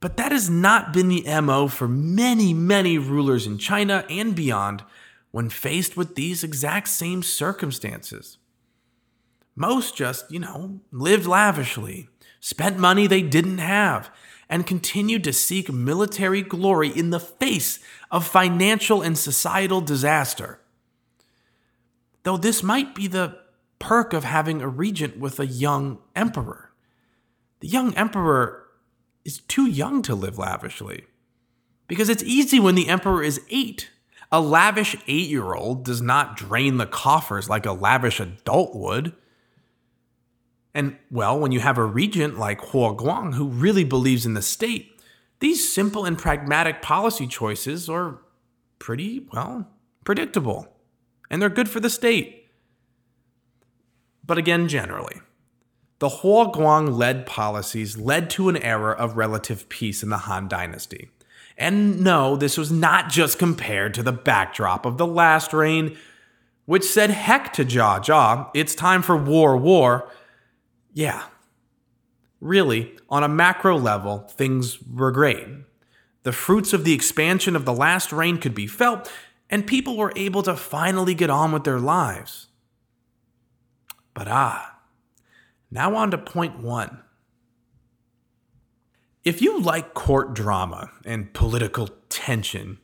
But 0.00 0.16
that 0.16 0.32
has 0.32 0.48
not 0.48 0.92
been 0.92 1.08
the 1.08 1.24
MO 1.40 1.68
for 1.68 1.88
many, 1.88 2.52
many 2.52 2.98
rulers 2.98 3.46
in 3.46 3.58
China 3.58 4.04
and 4.08 4.34
beyond 4.34 4.84
when 5.30 5.48
faced 5.48 5.96
with 5.96 6.14
these 6.14 6.44
exact 6.44 6.88
same 6.88 7.22
circumstances. 7.22 8.38
Most 9.58 9.96
just, 9.96 10.30
you 10.30 10.38
know, 10.38 10.78
lived 10.92 11.26
lavishly, 11.26 12.08
spent 12.38 12.78
money 12.78 13.08
they 13.08 13.22
didn't 13.22 13.58
have, 13.58 14.08
and 14.48 14.64
continued 14.64 15.24
to 15.24 15.32
seek 15.32 15.72
military 15.72 16.42
glory 16.42 16.88
in 16.88 17.10
the 17.10 17.18
face 17.18 17.80
of 18.08 18.24
financial 18.24 19.02
and 19.02 19.18
societal 19.18 19.80
disaster. 19.80 20.60
Though 22.22 22.36
this 22.36 22.62
might 22.62 22.94
be 22.94 23.08
the 23.08 23.36
perk 23.80 24.12
of 24.12 24.22
having 24.22 24.62
a 24.62 24.68
regent 24.68 25.18
with 25.18 25.40
a 25.40 25.46
young 25.46 25.98
emperor. 26.14 26.70
The 27.58 27.66
young 27.66 27.92
emperor 27.94 28.64
is 29.24 29.40
too 29.40 29.66
young 29.66 30.02
to 30.02 30.14
live 30.14 30.38
lavishly. 30.38 31.06
Because 31.88 32.08
it's 32.08 32.22
easy 32.22 32.60
when 32.60 32.76
the 32.76 32.88
emperor 32.88 33.24
is 33.24 33.40
eight. 33.50 33.90
A 34.30 34.40
lavish 34.40 34.94
eight 35.08 35.28
year 35.28 35.54
old 35.54 35.84
does 35.84 36.00
not 36.00 36.36
drain 36.36 36.76
the 36.76 36.86
coffers 36.86 37.48
like 37.48 37.66
a 37.66 37.72
lavish 37.72 38.20
adult 38.20 38.76
would. 38.76 39.16
And 40.74 40.96
well, 41.10 41.38
when 41.38 41.52
you 41.52 41.60
have 41.60 41.78
a 41.78 41.84
regent 41.84 42.38
like 42.38 42.60
Huoguang 42.60 43.34
who 43.34 43.48
really 43.48 43.84
believes 43.84 44.26
in 44.26 44.34
the 44.34 44.42
state, 44.42 45.00
these 45.40 45.72
simple 45.72 46.04
and 46.04 46.18
pragmatic 46.18 46.82
policy 46.82 47.26
choices 47.26 47.88
are 47.88 48.18
pretty, 48.78 49.26
well, 49.32 49.68
predictable. 50.04 50.68
And 51.30 51.40
they're 51.40 51.48
good 51.48 51.68
for 51.68 51.80
the 51.80 51.90
state. 51.90 52.46
But 54.24 54.38
again, 54.38 54.68
generally, 54.68 55.20
the 56.00 56.08
Huoguang 56.08 56.96
led 56.96 57.26
policies 57.26 57.96
led 57.96 58.30
to 58.30 58.48
an 58.48 58.56
era 58.58 58.92
of 58.92 59.16
relative 59.16 59.68
peace 59.68 60.02
in 60.02 60.10
the 60.10 60.18
Han 60.18 60.48
Dynasty. 60.48 61.10
And 61.56 62.00
no, 62.00 62.36
this 62.36 62.56
was 62.56 62.70
not 62.70 63.10
just 63.10 63.38
compared 63.38 63.94
to 63.94 64.02
the 64.02 64.12
backdrop 64.12 64.86
of 64.86 64.96
the 64.96 65.06
last 65.06 65.52
reign, 65.52 65.96
which 66.66 66.84
said 66.84 67.10
heck 67.10 67.52
to 67.54 67.64
Jia 67.64 68.04
Jia, 68.04 68.50
it's 68.54 68.74
time 68.74 69.02
for 69.02 69.16
war, 69.16 69.56
war, 69.56 70.08
yeah. 70.92 71.24
Really, 72.40 72.96
on 73.08 73.24
a 73.24 73.28
macro 73.28 73.76
level, 73.76 74.20
things 74.30 74.78
were 74.82 75.10
great. 75.10 75.46
The 76.22 76.32
fruits 76.32 76.72
of 76.72 76.84
the 76.84 76.92
expansion 76.92 77.56
of 77.56 77.64
the 77.64 77.72
last 77.72 78.12
reign 78.12 78.38
could 78.38 78.54
be 78.54 78.66
felt, 78.66 79.10
and 79.50 79.66
people 79.66 79.96
were 79.96 80.12
able 80.14 80.42
to 80.42 80.56
finally 80.56 81.14
get 81.14 81.30
on 81.30 81.52
with 81.52 81.64
their 81.64 81.80
lives. 81.80 82.48
But 84.14 84.28
ah, 84.28 84.78
now 85.70 85.94
on 85.94 86.10
to 86.10 86.18
point 86.18 86.60
one. 86.60 87.02
If 89.24 89.42
you 89.42 89.60
like 89.60 89.94
court 89.94 90.34
drama 90.34 90.90
and 91.04 91.32
political 91.32 91.88
tension, 92.08 92.78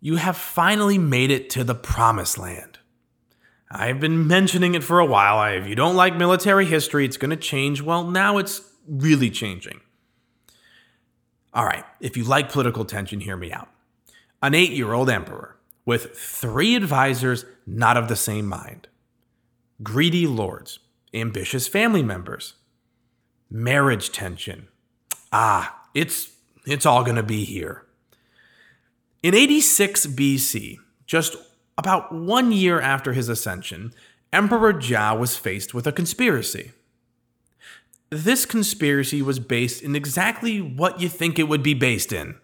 you 0.00 0.16
have 0.16 0.36
finally 0.36 0.98
made 0.98 1.30
it 1.30 1.48
to 1.50 1.64
the 1.64 1.74
promised 1.74 2.38
land. 2.38 2.71
I've 3.74 4.00
been 4.00 4.26
mentioning 4.26 4.74
it 4.74 4.84
for 4.84 4.98
a 4.98 5.06
while. 5.06 5.42
If 5.54 5.66
you 5.66 5.74
don't 5.74 5.96
like 5.96 6.14
military 6.14 6.66
history, 6.66 7.06
it's 7.06 7.16
going 7.16 7.30
to 7.30 7.36
change. 7.36 7.80
Well, 7.80 8.04
now 8.04 8.36
it's 8.36 8.60
really 8.86 9.30
changing. 9.30 9.80
All 11.54 11.64
right, 11.64 11.84
if 12.00 12.16
you 12.16 12.24
like 12.24 12.52
political 12.52 12.84
tension, 12.84 13.20
hear 13.20 13.36
me 13.36 13.50
out. 13.50 13.68
An 14.42 14.54
eight 14.54 14.72
year 14.72 14.92
old 14.92 15.08
emperor 15.08 15.56
with 15.84 16.16
three 16.16 16.74
advisors 16.76 17.44
not 17.66 17.96
of 17.96 18.08
the 18.08 18.16
same 18.16 18.46
mind, 18.46 18.88
greedy 19.82 20.26
lords, 20.26 20.78
ambitious 21.14 21.66
family 21.66 22.02
members, 22.02 22.54
marriage 23.50 24.12
tension. 24.12 24.68
Ah, 25.32 25.88
it's, 25.94 26.30
it's 26.66 26.86
all 26.86 27.04
going 27.04 27.16
to 27.16 27.22
be 27.22 27.44
here. 27.44 27.86
In 29.22 29.34
86 29.34 30.06
BC, 30.06 30.78
just 31.06 31.36
about 31.76 32.12
one 32.14 32.52
year 32.52 32.80
after 32.80 33.12
his 33.12 33.28
ascension, 33.28 33.92
Emperor 34.32 34.72
Zhao 34.72 35.18
was 35.18 35.36
faced 35.36 35.74
with 35.74 35.86
a 35.86 35.92
conspiracy. 35.92 36.72
This 38.10 38.44
conspiracy 38.44 39.22
was 39.22 39.38
based 39.38 39.82
in 39.82 39.96
exactly 39.96 40.60
what 40.60 41.00
you 41.00 41.08
think 41.08 41.38
it 41.38 41.48
would 41.48 41.62
be 41.62 41.74
based 41.74 42.12
in. 42.12 42.36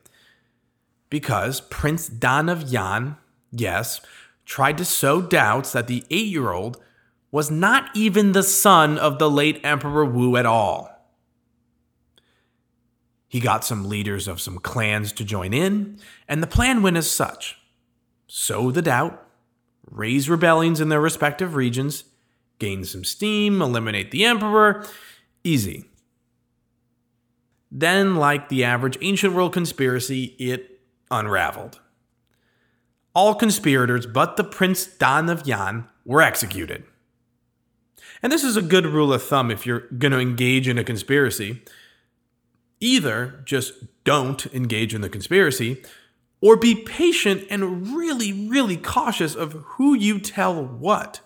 Because 1.11 1.61
Prince 1.61 2.09
Dan 2.09 2.49
of 2.49 2.65
Yan, 2.65 3.17
yes, 3.51 4.01
tried 4.45 4.79
to 4.79 4.85
sow 4.85 5.21
doubts 5.21 5.73
that 5.73 5.87
the 5.87 6.05
eight 6.11 6.27
year 6.27 6.53
old 6.53 6.83
was 7.31 7.51
not 7.51 7.91
even 7.95 8.33
the 8.33 8.43
son 8.43 8.97
of 8.97 9.19
the 9.19 9.31
late 9.31 9.61
Emperor 9.63 10.05
Wu 10.05 10.37
at 10.37 10.47
all. 10.47 10.91
He 13.29 13.41
got 13.41 13.65
some 13.65 13.89
leaders 13.89 14.27
of 14.27 14.41
some 14.41 14.59
clans 14.59 15.13
to 15.13 15.25
join 15.25 15.53
in, 15.53 15.99
and 16.27 16.43
the 16.43 16.47
plan 16.47 16.83
went 16.83 16.97
as 16.97 17.11
such 17.11 17.59
sow 18.29 18.71
the 18.71 18.83
doubt, 18.83 19.27
raise 19.91 20.31
rebellions 20.31 20.81
in 20.81 20.91
their 20.91 21.01
respective 21.01 21.57
regions, 21.57 22.05
gain 22.59 22.85
some 22.85 23.05
steam, 23.05 23.61
eliminate 23.61 24.11
the 24.11 24.25
emperor. 24.25 24.87
Easy. 25.43 25.87
Then, 27.71 28.17
like 28.17 28.49
the 28.49 28.65
average 28.65 28.99
ancient 29.01 29.35
world 29.35 29.53
conspiracy, 29.53 30.37
it 30.39 30.81
unraveled. 31.11 31.81
All 33.15 33.35
conspirators 33.35 34.07
but 34.07 34.37
the 34.37 34.45
Prince 34.45 34.87
Dan 34.87 35.29
of 35.29 35.47
Yan 35.47 35.89
were 36.05 36.23
executed. 36.23 36.85
And 38.23 38.33
this 38.33 38.45
is 38.45 38.57
a 38.57 38.63
good 38.63 38.87
rule 38.87 39.13
of 39.13 39.23
thumb 39.23 39.51
if 39.51 39.67
you're 39.67 39.87
going 39.99 40.13
to 40.13 40.19
engage 40.19 40.69
in 40.69 40.79
a 40.79 40.85
conspiracy. 40.85 41.63
Either 42.81 43.43
just 43.45 43.75
don't 44.05 44.47
engage 44.55 44.95
in 44.95 45.01
the 45.01 45.09
conspiracy, 45.09 45.83
or 46.41 46.57
be 46.57 46.75
patient 46.75 47.45
and 47.51 47.97
really, 47.97 48.33
really 48.49 48.77
cautious 48.77 49.35
of 49.35 49.53
who 49.53 49.95
you 49.95 50.19
tell 50.19 50.65
what. 50.65 51.21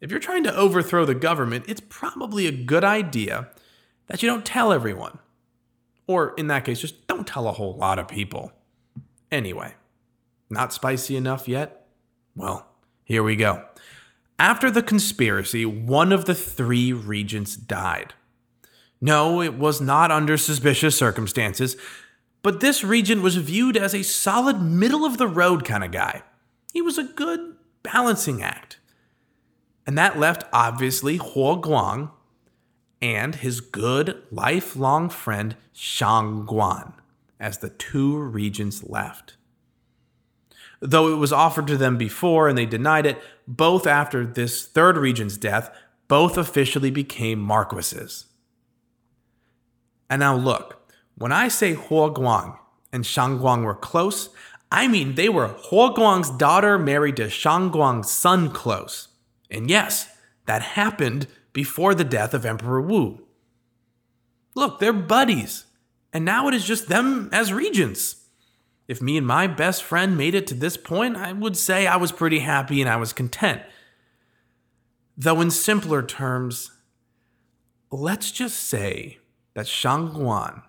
If 0.00 0.10
you're 0.10 0.20
trying 0.20 0.44
to 0.44 0.56
overthrow 0.56 1.04
the 1.04 1.14
government, 1.14 1.66
it's 1.68 1.82
probably 1.88 2.46
a 2.46 2.52
good 2.52 2.82
idea 2.82 3.50
that 4.08 4.22
you 4.22 4.28
don't 4.28 4.44
tell 4.44 4.72
everyone. 4.72 5.18
Or 6.08 6.34
in 6.36 6.48
that 6.48 6.64
case, 6.64 6.80
just 6.80 7.06
don't 7.06 7.26
tell 7.26 7.46
a 7.46 7.52
whole 7.52 7.76
lot 7.76 7.98
of 7.98 8.08
people. 8.08 8.52
Anyway, 9.30 9.74
not 10.50 10.72
spicy 10.72 11.16
enough 11.16 11.46
yet? 11.46 11.86
Well, 12.34 12.66
here 13.04 13.22
we 13.22 13.36
go. 13.36 13.64
After 14.38 14.70
the 14.70 14.82
conspiracy, 14.82 15.64
one 15.64 16.10
of 16.10 16.24
the 16.24 16.34
three 16.34 16.92
regents 16.92 17.54
died. 17.54 18.14
No, 19.00 19.40
it 19.40 19.54
was 19.54 19.80
not 19.80 20.10
under 20.10 20.36
suspicious 20.36 20.96
circumstances, 20.96 21.76
but 22.42 22.60
this 22.60 22.82
regent 22.82 23.22
was 23.22 23.36
viewed 23.36 23.76
as 23.76 23.94
a 23.94 24.02
solid 24.02 24.60
middle 24.60 25.04
of 25.04 25.18
the 25.18 25.28
road 25.28 25.64
kind 25.64 25.84
of 25.84 25.92
guy. 25.92 26.22
He 26.72 26.82
was 26.82 26.98
a 26.98 27.04
good 27.04 27.56
balancing 27.82 28.42
act. 28.42 28.78
And 29.86 29.96
that 29.98 30.18
left, 30.18 30.44
obviously, 30.52 31.18
Huoguang 31.18 32.10
and 33.00 33.34
his 33.36 33.60
good 33.60 34.22
lifelong 34.30 35.08
friend 35.08 35.56
Shang 35.72 36.46
Guan 36.46 36.94
as 37.40 37.58
the 37.58 37.70
two 37.70 38.16
regents 38.16 38.84
left. 38.84 39.36
Though 40.80 41.12
it 41.12 41.16
was 41.16 41.32
offered 41.32 41.66
to 41.68 41.76
them 41.76 41.96
before 41.96 42.48
and 42.48 42.56
they 42.56 42.66
denied 42.66 43.06
it, 43.06 43.20
both 43.46 43.86
after 43.86 44.24
this 44.24 44.66
third 44.66 44.96
regent's 44.96 45.36
death, 45.36 45.70
both 46.08 46.36
officially 46.36 46.90
became 46.90 47.38
marquises. 47.38 48.26
And 50.08 50.20
now 50.20 50.36
look, 50.36 50.81
when 51.22 51.30
I 51.30 51.46
say 51.46 51.76
Huo 51.76 52.12
Guang 52.12 52.58
and 52.92 53.04
Shangguan 53.04 53.62
were 53.62 53.76
close, 53.76 54.30
I 54.72 54.88
mean 54.88 55.14
they 55.14 55.28
were 55.28 55.50
Huo 55.50 55.94
Guang's 55.94 56.30
daughter 56.30 56.80
married 56.80 57.14
to 57.18 57.26
Shangguan's 57.26 58.10
son 58.10 58.50
close. 58.50 59.06
And 59.48 59.70
yes, 59.70 60.08
that 60.46 60.62
happened 60.62 61.28
before 61.52 61.94
the 61.94 62.02
death 62.02 62.34
of 62.34 62.44
Emperor 62.44 62.80
Wu. 62.80 63.24
Look, 64.56 64.80
they're 64.80 64.92
buddies, 64.92 65.66
and 66.12 66.24
now 66.24 66.48
it 66.48 66.54
is 66.54 66.64
just 66.64 66.88
them 66.88 67.30
as 67.32 67.52
regents. 67.52 68.16
If 68.88 69.00
me 69.00 69.16
and 69.16 69.24
my 69.24 69.46
best 69.46 69.84
friend 69.84 70.18
made 70.18 70.34
it 70.34 70.48
to 70.48 70.54
this 70.54 70.76
point, 70.76 71.16
I 71.16 71.32
would 71.32 71.56
say 71.56 71.86
I 71.86 71.98
was 71.98 72.10
pretty 72.10 72.40
happy 72.40 72.80
and 72.80 72.90
I 72.90 72.96
was 72.96 73.12
content. 73.12 73.62
Though, 75.16 75.40
in 75.40 75.52
simpler 75.52 76.02
terms, 76.02 76.72
let's 77.92 78.32
just 78.32 78.58
say 78.58 79.18
that 79.54 79.68
Shang 79.68 80.08
Shangguan 80.08 80.62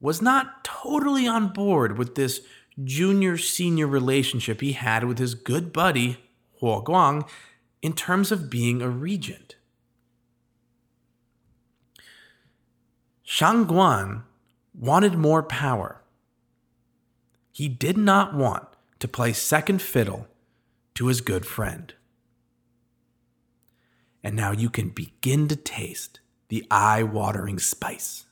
was 0.00 0.22
not 0.22 0.64
totally 0.64 1.26
on 1.26 1.48
board 1.48 1.98
with 1.98 2.14
this 2.14 2.40
junior 2.82 3.36
senior 3.36 3.86
relationship 3.86 4.60
he 4.60 4.72
had 4.72 5.04
with 5.04 5.18
his 5.18 5.34
good 5.34 5.72
buddy, 5.72 6.18
Huo 6.60 6.82
Guang, 6.84 7.28
in 7.82 7.92
terms 7.92 8.32
of 8.32 8.50
being 8.50 8.80
a 8.80 8.88
regent. 8.88 9.56
Shangguan 13.26 14.22
wanted 14.74 15.14
more 15.14 15.42
power. 15.42 16.00
He 17.52 17.68
did 17.68 17.96
not 17.96 18.34
want 18.34 18.66
to 18.98 19.08
play 19.08 19.32
second 19.32 19.80
fiddle 19.82 20.26
to 20.94 21.06
his 21.06 21.20
good 21.20 21.46
friend. 21.46 21.94
And 24.22 24.36
now 24.36 24.52
you 24.52 24.68
can 24.68 24.90
begin 24.90 25.48
to 25.48 25.56
taste 25.56 26.20
the 26.48 26.66
eye 26.70 27.02
watering 27.02 27.58
spice. 27.58 28.26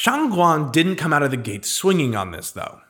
Shangguan 0.00 0.72
didn't 0.72 0.96
come 0.96 1.12
out 1.12 1.22
of 1.22 1.30
the 1.30 1.36
gate 1.36 1.66
swinging 1.66 2.16
on 2.16 2.30
this, 2.30 2.50
though. 2.52 2.80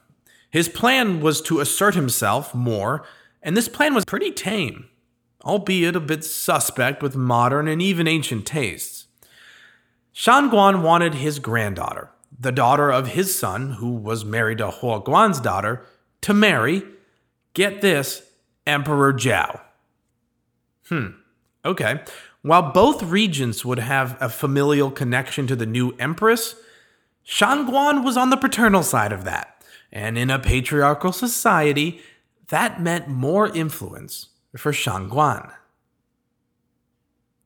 His 0.49 0.69
plan 0.69 1.21
was 1.21 1.43
to 1.43 1.59
assert 1.59 1.97
himself 1.97 2.55
more, 2.55 3.05
and 3.43 3.57
this 3.57 3.67
plan 3.67 3.95
was 3.95 4.05
pretty 4.05 4.31
tame, 4.31 4.89
albeit 5.45 5.97
a 5.97 6.01
bit 6.01 6.25
suspect 6.25 7.03
with 7.03 7.17
modern 7.17 7.67
and 7.67 7.83
even 7.83 8.07
ancient 8.07 8.47
tastes. 8.47 9.09
Shangguan 10.15 10.83
wanted 10.83 11.15
his 11.15 11.41
granddaughter, 11.41 12.11
the 12.39 12.53
daughter 12.53 12.93
of 12.93 13.09
his 13.09 13.37
son, 13.37 13.73
who 13.73 13.91
was 13.91 14.25
married 14.25 14.59
to 14.59 14.69
Huo 14.69 15.05
Guang's 15.05 15.41
daughter, 15.41 15.85
to 16.21 16.33
marry, 16.33 16.85
get 17.55 17.81
this, 17.81 18.23
Emperor 18.69 19.13
Zhao. 19.13 19.61
Hmm, 20.89 21.09
okay. 21.65 22.05
While 22.43 22.71
both 22.71 23.03
regents 23.03 23.65
would 23.65 23.81
have 23.81 24.17
a 24.21 24.29
familial 24.29 24.93
connection 24.93 25.49
to 25.49 25.57
the 25.57 25.67
new 25.67 25.97
empress, 25.99 26.55
Shangguan 27.27 28.05
was 28.05 28.17
on 28.17 28.31
the 28.31 28.37
paternal 28.37 28.83
side 28.83 29.13
of 29.13 29.25
that. 29.25 29.63
And 29.93 30.17
in 30.17 30.31
a 30.31 30.39
patriarchal 30.39 31.13
society, 31.13 32.01
that 32.49 32.81
meant 32.81 33.09
more 33.09 33.49
influence 33.49 34.29
for 34.57 34.73
Shangguan. 34.73 35.53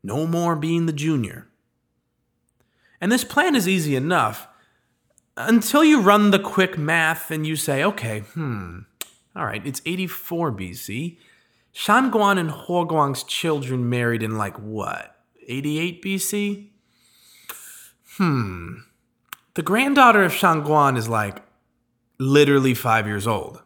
No 0.03 0.27
more 0.27 0.57
being 0.57 0.87
the 0.87 0.93
junior. 0.93 1.49
And 3.01 3.11
this 3.11 3.25
plan 3.25 3.57
is 3.57 3.69
easy 3.69 3.97
enough 3.97 4.49
until 5.37 5.83
you 5.85 6.01
run 6.01 6.31
the 6.31 6.39
quick 6.39 6.79
math 6.79 7.31
and 7.31 7.47
you 7.47 7.57
say, 7.57 7.83
okay, 7.83 8.21
hmm, 8.21 8.81
all 9.35 9.45
right, 9.45 9.67
it's 9.67 9.83
84 9.85 10.53
BC. 10.53 11.19
Shangguan 11.75 12.39
and 12.39 12.51
Huoguang's 12.51 13.25
children 13.25 13.89
married 13.89 14.23
in 14.23 14.39
like 14.39 14.57
what, 14.59 15.17
88 15.49 16.03
BC? 16.03 16.69
Hmm. 18.17 18.75
The 19.55 19.63
granddaughter 19.63 20.25
of 20.25 20.33
Shangguan 20.33 20.97
is 20.97 21.09
like 21.09 21.41
literally 22.19 22.75
five 22.75 23.07
years 23.07 23.25
old, 23.25 23.63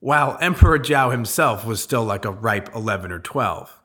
while 0.00 0.36
Emperor 0.38 0.78
Zhao 0.78 1.10
himself 1.10 1.64
was 1.64 1.82
still 1.82 2.04
like 2.04 2.26
a 2.26 2.30
ripe 2.30 2.74
11 2.74 3.10
or 3.10 3.18
12. 3.18 3.78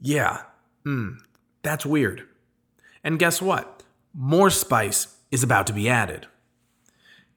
Yeah, 0.00 0.42
hmm, 0.82 1.10
that's 1.62 1.86
weird. 1.86 2.26
And 3.04 3.20
guess 3.20 3.40
what? 3.40 3.84
More 4.12 4.50
spice 4.50 5.16
is 5.30 5.44
about 5.44 5.68
to 5.68 5.72
be 5.72 5.88
added. 5.88 6.26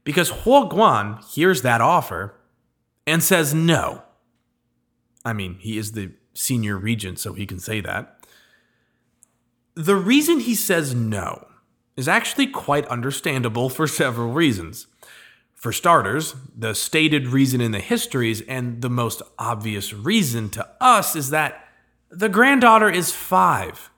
Because 0.03 0.31
Huo 0.31 0.67
Guang 0.67 1.23
hears 1.31 1.61
that 1.61 1.79
offer 1.79 2.33
and 3.05 3.21
says 3.21 3.53
no. 3.53 4.01
I 5.23 5.33
mean, 5.33 5.57
he 5.59 5.77
is 5.77 5.91
the 5.91 6.11
senior 6.33 6.77
regent, 6.77 7.19
so 7.19 7.33
he 7.33 7.45
can 7.45 7.59
say 7.59 7.81
that. 7.81 8.17
The 9.75 9.95
reason 9.95 10.39
he 10.39 10.55
says 10.55 10.95
no 10.95 11.47
is 11.95 12.07
actually 12.07 12.47
quite 12.47 12.87
understandable 12.87 13.69
for 13.69 13.87
several 13.87 14.31
reasons. 14.31 14.87
For 15.53 15.71
starters, 15.71 16.35
the 16.57 16.73
stated 16.73 17.27
reason 17.27 17.61
in 17.61 17.71
the 17.71 17.79
histories 17.79 18.41
and 18.41 18.81
the 18.81 18.89
most 18.89 19.21
obvious 19.37 19.93
reason 19.93 20.49
to 20.49 20.67
us 20.79 21.15
is 21.15 21.29
that 21.29 21.67
the 22.09 22.29
granddaughter 22.29 22.89
is 22.89 23.11
five. 23.11 23.91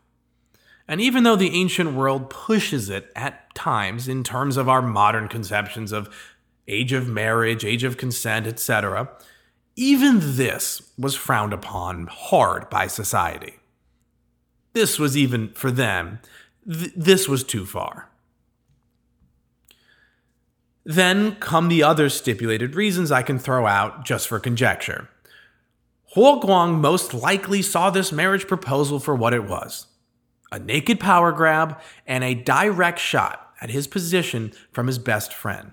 And 0.87 0.99
even 0.99 1.23
though 1.23 1.37
the 1.37 1.55
ancient 1.55 1.93
world 1.93 2.29
pushes 2.29 2.89
it 2.89 3.11
at 3.15 3.55
times 3.55 4.07
in 4.07 4.23
terms 4.23 4.57
of 4.57 4.67
our 4.67 4.81
modern 4.81 5.29
conceptions 5.29 5.91
of 5.91 6.13
age 6.67 6.91
of 6.91 7.07
marriage, 7.07 7.63
age 7.63 7.83
of 7.83 7.97
consent, 7.97 8.45
etc., 8.45 9.09
even 9.75 10.19
this 10.21 10.91
was 10.97 11.15
frowned 11.15 11.53
upon 11.53 12.07
hard 12.07 12.69
by 12.69 12.87
society. 12.87 13.59
This 14.73 14.99
was 14.99 15.15
even, 15.15 15.49
for 15.53 15.71
them, 15.71 16.19
th- 16.67 16.93
this 16.95 17.27
was 17.27 17.43
too 17.43 17.65
far. 17.65 18.09
Then 20.85 21.35
come 21.35 21.69
the 21.69 21.83
other 21.83 22.09
stipulated 22.09 22.75
reasons 22.75 23.11
I 23.11 23.23
can 23.23 23.39
throw 23.39 23.65
out 23.65 24.05
just 24.05 24.27
for 24.27 24.39
conjecture. 24.39 25.09
Huo 26.15 26.41
Guang 26.41 26.79
most 26.79 27.13
likely 27.13 27.61
saw 27.61 27.89
this 27.89 28.11
marriage 28.11 28.47
proposal 28.47 28.99
for 28.99 29.15
what 29.15 29.33
it 29.33 29.45
was 29.45 29.87
a 30.53 30.59
naked 30.59 30.99
power 30.99 31.31
grab, 31.31 31.79
and 32.05 32.23
a 32.23 32.35
direct 32.35 32.99
shot 32.99 33.53
at 33.59 33.71
his 33.71 33.87
position 33.87 34.53
from 34.71 34.85
his 34.85 34.99
best 34.99 35.33
friend. 35.33 35.71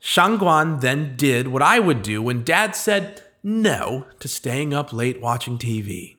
Shangguan 0.00 0.80
then 0.80 1.14
did 1.16 1.48
what 1.48 1.60
I 1.60 1.78
would 1.78 2.02
do 2.02 2.22
when 2.22 2.44
dad 2.44 2.74
said 2.74 3.22
no 3.42 4.06
to 4.20 4.28
staying 4.28 4.72
up 4.72 4.92
late 4.92 5.20
watching 5.20 5.58
TV. 5.58 6.17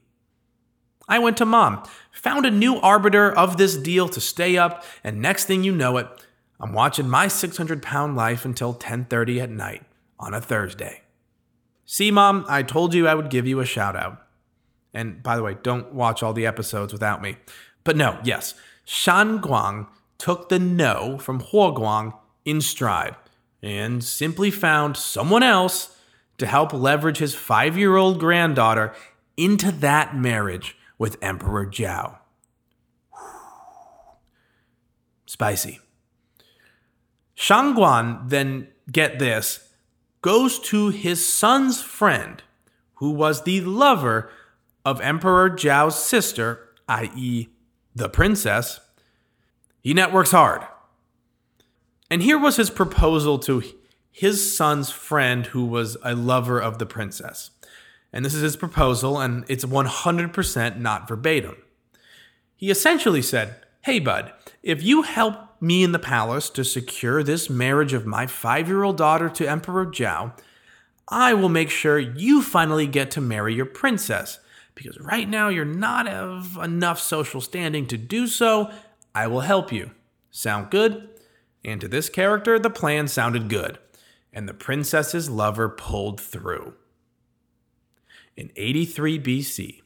I 1.09 1.17
went 1.17 1.37
to 1.37 1.45
mom, 1.45 1.83
found 2.11 2.45
a 2.45 2.51
new 2.51 2.77
arbiter 2.77 3.31
of 3.31 3.57
this 3.57 3.75
deal 3.75 4.07
to 4.09 4.21
stay 4.21 4.57
up, 4.57 4.85
and 5.03 5.19
next 5.19 5.45
thing 5.45 5.63
you 5.63 5.75
know 5.75 5.97
it, 5.97 6.07
I'm 6.59 6.71
watching 6.71 7.09
my 7.09 7.27
600 7.27 7.81
pound 7.81 8.15
life 8.15 8.45
until 8.45 8.73
10:30 8.75 9.41
at 9.41 9.49
night 9.49 9.83
on 10.19 10.35
a 10.35 10.39
Thursday. 10.39 11.01
See 11.85 12.11
mom, 12.11 12.45
I 12.47 12.61
told 12.61 12.93
you 12.93 13.07
I 13.07 13.15
would 13.15 13.31
give 13.31 13.47
you 13.47 13.59
a 13.59 13.65
shout 13.65 13.95
out. 13.95 14.21
And 14.93 15.23
by 15.23 15.35
the 15.35 15.43
way, 15.43 15.57
don't 15.63 15.93
watch 15.93 16.21
all 16.21 16.33
the 16.33 16.45
episodes 16.45 16.93
without 16.93 17.21
me. 17.21 17.37
But 17.83 17.97
no, 17.97 18.19
yes, 18.23 18.53
Shangguan 18.85 19.87
took 20.19 20.49
the 20.49 20.59
no 20.59 21.17
from 21.17 21.41
Huo 21.41 21.75
Guang 21.75 22.13
in 22.45 22.61
stride 22.61 23.15
and 23.63 24.03
simply 24.03 24.51
found 24.51 24.95
someone 24.97 25.43
else 25.43 25.95
to 26.37 26.45
help 26.45 26.71
leverage 26.71 27.17
his 27.17 27.33
five 27.33 27.77
year 27.77 27.95
old 27.95 28.19
granddaughter 28.19 28.93
into 29.37 29.71
that 29.71 30.15
marriage 30.15 30.75
with 30.99 31.17
Emperor 31.23 31.65
Zhao. 31.65 32.19
Spicy. 35.25 35.79
Shangguan 37.35 38.29
then, 38.29 38.67
get 38.91 39.17
this, 39.17 39.69
goes 40.21 40.59
to 40.59 40.89
his 40.89 41.25
son's 41.25 41.81
friend, 41.81 42.43
who 42.95 43.11
was 43.11 43.43
the 43.43 43.61
lover 43.61 44.29
of 44.83 44.99
Emperor 45.01 45.49
Zhao's 45.49 45.95
sister, 45.95 46.69
i.e., 46.87 47.47
the 47.95 48.09
princess, 48.09 48.79
he 49.81 49.93
networks 49.93 50.31
hard. 50.31 50.61
And 52.11 52.21
here 52.21 52.37
was 52.37 52.57
his 52.57 52.69
proposal 52.69 53.39
to 53.39 53.63
his 54.11 54.55
son's 54.55 54.89
friend, 54.89 55.45
who 55.47 55.65
was 55.65 55.95
a 56.03 56.15
lover 56.15 56.59
of 56.59 56.77
the 56.77 56.85
princess. 56.85 57.51
And 58.11 58.25
this 58.25 58.33
is 58.33 58.41
his 58.41 58.57
proposal, 58.57 59.19
and 59.19 59.45
it's 59.47 59.65
100% 59.65 60.79
not 60.79 61.07
verbatim. 61.07 61.57
He 62.55 62.69
essentially 62.71 63.21
said, 63.21 63.55
Hey, 63.81 63.99
bud, 63.99 64.33
if 64.61 64.83
you 64.83 65.03
help 65.03 65.61
me 65.61 65.83
in 65.83 65.91
the 65.91 65.99
palace 65.99 66.49
to 66.51 66.63
secure 66.63 67.23
this 67.23 67.49
marriage 67.49 67.93
of 67.93 68.05
my 68.05 68.27
five 68.27 68.67
year 68.67 68.83
old 68.83 68.97
daughter 68.97 69.29
to 69.29 69.49
Emperor 69.49 69.85
Zhao, 69.85 70.33
I 71.07 71.33
will 71.33 71.49
make 71.49 71.69
sure 71.69 71.97
you 71.97 72.41
finally 72.41 72.87
get 72.87 73.11
to 73.11 73.21
marry 73.21 73.55
your 73.55 73.65
princess 73.65 74.39
because 74.75 74.99
right 74.99 75.27
now 75.27 75.49
you're 75.49 75.65
not 75.65 76.07
of 76.07 76.57
enough 76.57 76.99
social 76.99 77.41
standing 77.41 77.87
to 77.87 77.97
do 77.97 78.27
so. 78.27 78.71
I 79.15 79.27
will 79.27 79.41
help 79.41 79.71
you. 79.71 79.91
Sound 80.31 80.69
good? 80.69 81.09
And 81.65 81.81
to 81.81 81.87
this 81.87 82.09
character, 82.09 82.57
the 82.59 82.69
plan 82.69 83.07
sounded 83.07 83.49
good, 83.49 83.79
and 84.31 84.47
the 84.47 84.53
princess's 84.53 85.29
lover 85.29 85.67
pulled 85.67 86.21
through. 86.21 86.75
In 88.39 88.51
83 88.55 89.19
BC, 89.19 89.81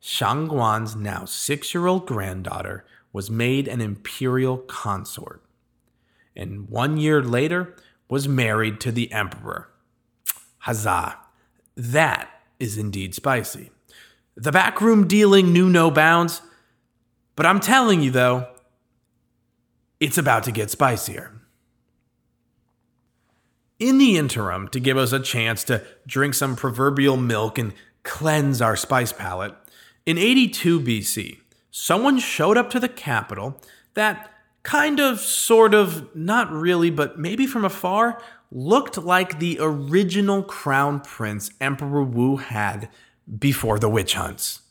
Shangguan's 0.00 0.96
now 0.96 1.26
six 1.26 1.74
year 1.74 1.86
old 1.86 2.06
granddaughter 2.06 2.86
was 3.12 3.30
made 3.30 3.68
an 3.68 3.82
imperial 3.82 4.56
consort, 4.56 5.42
and 6.34 6.70
one 6.70 6.96
year 6.96 7.22
later 7.22 7.76
was 8.08 8.26
married 8.26 8.80
to 8.80 8.90
the 8.90 9.12
emperor. 9.12 9.68
Huzzah! 10.60 11.18
That 11.76 12.30
is 12.58 12.78
indeed 12.78 13.14
spicy. 13.14 13.70
The 14.36 14.52
backroom 14.52 15.06
dealing 15.06 15.52
knew 15.52 15.68
no 15.68 15.90
bounds. 15.90 16.40
But 17.36 17.44
I'm 17.44 17.60
telling 17.60 18.00
you, 18.00 18.10
though, 18.10 18.48
it's 20.00 20.16
about 20.16 20.44
to 20.44 20.50
get 20.50 20.70
spicier. 20.70 21.38
In 23.78 23.98
the 23.98 24.16
interim, 24.16 24.66
to 24.68 24.80
give 24.80 24.96
us 24.96 25.12
a 25.12 25.20
chance 25.20 25.62
to 25.64 25.84
drink 26.06 26.34
some 26.34 26.56
proverbial 26.56 27.18
milk 27.18 27.58
and 27.58 27.74
cleanse 28.08 28.60
our 28.62 28.74
spice 28.74 29.12
palate, 29.12 29.54
in 30.06 30.16
82 30.18 30.80
BC, 30.80 31.38
someone 31.70 32.18
showed 32.18 32.56
up 32.56 32.70
to 32.70 32.80
the 32.80 32.88
capital 32.88 33.60
that 33.94 34.32
kind 34.62 34.98
of, 34.98 35.20
sort 35.20 35.74
of, 35.74 36.16
not 36.16 36.50
really, 36.50 36.90
but 36.90 37.18
maybe 37.18 37.46
from 37.46 37.64
afar, 37.64 38.20
looked 38.50 38.96
like 38.96 39.38
the 39.38 39.58
original 39.60 40.42
crown 40.42 41.00
prince 41.00 41.50
Emperor 41.60 42.02
Wu 42.02 42.36
had 42.38 42.88
before 43.38 43.78
the 43.78 43.90
witch 43.90 44.14
hunts. 44.14 44.62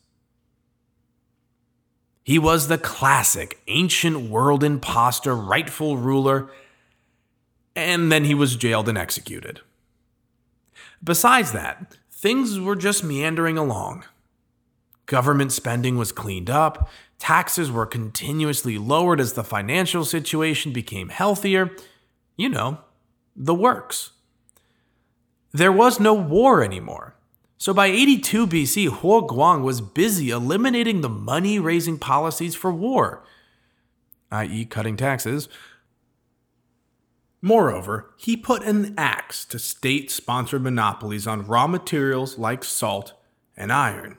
He 2.23 2.39
was 2.39 2.67
the 2.67 2.80
classic 2.80 3.62
ancient 3.67 4.30
world 4.30 4.63
impostor, 4.63 5.36
rightful 5.36 5.95
ruler, 5.95 6.50
and 7.76 8.12
then 8.12 8.26
he 8.26 8.34
was 8.34 8.56
jailed 8.56 8.89
and 8.89 8.97
executed. 8.97 9.62
Besides 11.04 11.52
that, 11.52 11.95
things 12.17 12.60
were 12.60 12.75
just 12.75 13.03
meandering 13.03 13.58
along. 13.58 14.03
Government 15.06 15.51
spending 15.51 15.97
was 15.97 16.12
cleaned 16.12 16.49
up, 16.49 16.89
taxes 17.19 17.71
were 17.71 17.86
continuously 17.86 18.77
lowered 18.77 19.19
as 19.19 19.34
the 19.34 19.43
financial 19.43 20.03
situation 20.03 20.73
became 20.73 21.10
healthier. 21.10 21.71
You 22.36 22.49
know, 22.49 22.80
the 23.36 23.56
works. 23.56 24.12
There 25.53 25.71
was 25.71 25.99
no 25.99 26.13
war 26.13 26.63
anymore. 26.63 27.15
So 27.58 27.73
by 27.73 27.88
82 27.88 28.47
BC, 28.47 28.89
Huo 28.89 29.27
Guang 29.27 29.63
was 29.63 29.82
busy 29.82 30.30
eliminating 30.30 31.01
the 31.01 31.10
money 31.10 31.58
raising 31.58 31.97
policies 31.97 32.53
for 32.53 32.71
war, 32.71 33.23
i.e., 34.32 34.65
cutting 34.65 34.97
taxes. 34.97 35.49
Moreover, 37.47 38.12
he 38.17 38.36
put 38.36 38.63
an 38.63 38.93
axe 38.97 39.45
to 39.45 39.57
state 39.57 40.12
sponsored 40.12 40.63
monopolies 40.63 41.25
on 41.25 41.47
raw 41.47 41.65
materials 41.65 42.38
like 42.38 42.62
salt 42.62 43.13
and 43.55 43.71
iron. 43.71 44.17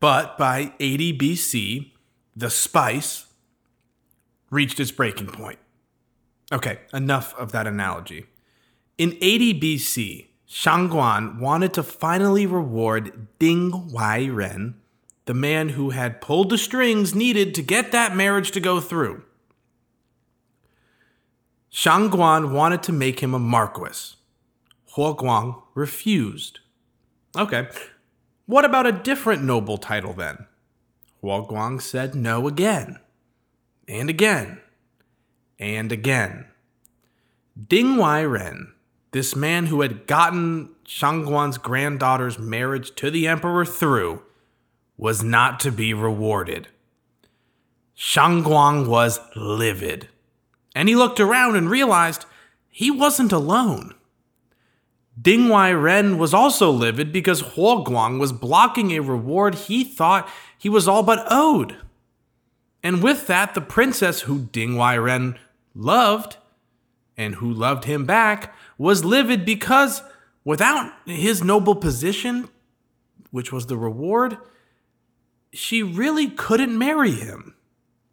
But 0.00 0.38
by 0.38 0.72
80 0.80 1.18
BC, 1.18 1.90
the 2.34 2.48
spice 2.48 3.26
reached 4.48 4.80
its 4.80 4.90
breaking 4.90 5.26
point. 5.26 5.58
Okay, 6.50 6.78
enough 6.94 7.34
of 7.34 7.52
that 7.52 7.66
analogy. 7.66 8.24
In 8.96 9.18
80 9.20 9.60
BC, 9.60 10.28
Shangguan 10.48 11.38
wanted 11.38 11.74
to 11.74 11.82
finally 11.82 12.46
reward 12.46 13.26
Ding 13.38 13.70
Wairen, 13.70 14.76
the 15.26 15.34
man 15.34 15.70
who 15.70 15.90
had 15.90 16.22
pulled 16.22 16.48
the 16.48 16.56
strings 16.56 17.14
needed 17.14 17.54
to 17.54 17.62
get 17.62 17.92
that 17.92 18.16
marriage 18.16 18.50
to 18.52 18.60
go 18.60 18.80
through. 18.80 19.24
Shangguan 21.76 22.52
wanted 22.52 22.82
to 22.84 22.92
make 22.92 23.20
him 23.20 23.34
a 23.34 23.38
marquis. 23.38 24.16
Huo 24.94 25.14
Guang 25.14 25.60
refused. 25.74 26.60
Okay, 27.36 27.68
what 28.46 28.64
about 28.64 28.86
a 28.86 28.92
different 28.92 29.44
noble 29.44 29.76
title 29.76 30.14
then? 30.14 30.46
Huo 31.22 31.46
Guang 31.46 31.82
said 31.82 32.14
no 32.14 32.48
again, 32.48 32.98
and 33.86 34.08
again, 34.08 34.62
and 35.58 35.92
again. 35.92 36.46
Ding 37.68 37.98
Wai 37.98 38.24
Ren, 38.24 38.72
this 39.10 39.36
man 39.36 39.66
who 39.66 39.82
had 39.82 40.06
gotten 40.06 40.70
Shangguan's 40.86 41.58
granddaughter's 41.58 42.38
marriage 42.38 42.94
to 42.94 43.10
the 43.10 43.28
emperor 43.28 43.66
through 43.66 44.22
was 44.96 45.22
not 45.22 45.60
to 45.60 45.70
be 45.70 45.92
rewarded. 45.92 46.68
Shang 47.94 48.42
Shangguan 48.42 48.88
was 48.88 49.20
livid, 49.36 50.08
and 50.76 50.90
he 50.90 50.94
looked 50.94 51.18
around 51.18 51.56
and 51.56 51.70
realized 51.70 52.26
he 52.68 52.90
wasn't 52.90 53.32
alone. 53.32 53.94
Ding 55.20 55.48
Wai 55.48 55.72
Ren 55.72 56.18
was 56.18 56.34
also 56.34 56.70
livid 56.70 57.14
because 57.14 57.42
Huo 57.42 57.82
Guang 57.82 58.20
was 58.20 58.30
blocking 58.30 58.90
a 58.90 59.00
reward 59.00 59.54
he 59.54 59.82
thought 59.82 60.28
he 60.58 60.68
was 60.68 60.86
all 60.86 61.02
but 61.02 61.26
owed. 61.30 61.78
And 62.82 63.02
with 63.02 63.26
that, 63.26 63.54
the 63.54 63.62
princess 63.62 64.20
who 64.20 64.40
Ding 64.52 64.76
Wai 64.76 64.98
Ren 64.98 65.38
loved 65.74 66.36
and 67.16 67.36
who 67.36 67.50
loved 67.50 67.86
him 67.86 68.04
back 68.04 68.54
was 68.76 69.02
livid 69.02 69.46
because 69.46 70.02
without 70.44 70.92
his 71.06 71.42
noble 71.42 71.74
position, 71.74 72.50
which 73.30 73.50
was 73.50 73.64
the 73.66 73.78
reward, 73.78 74.36
she 75.54 75.82
really 75.82 76.28
couldn't 76.28 76.78
marry 76.78 77.12
him. 77.12 77.54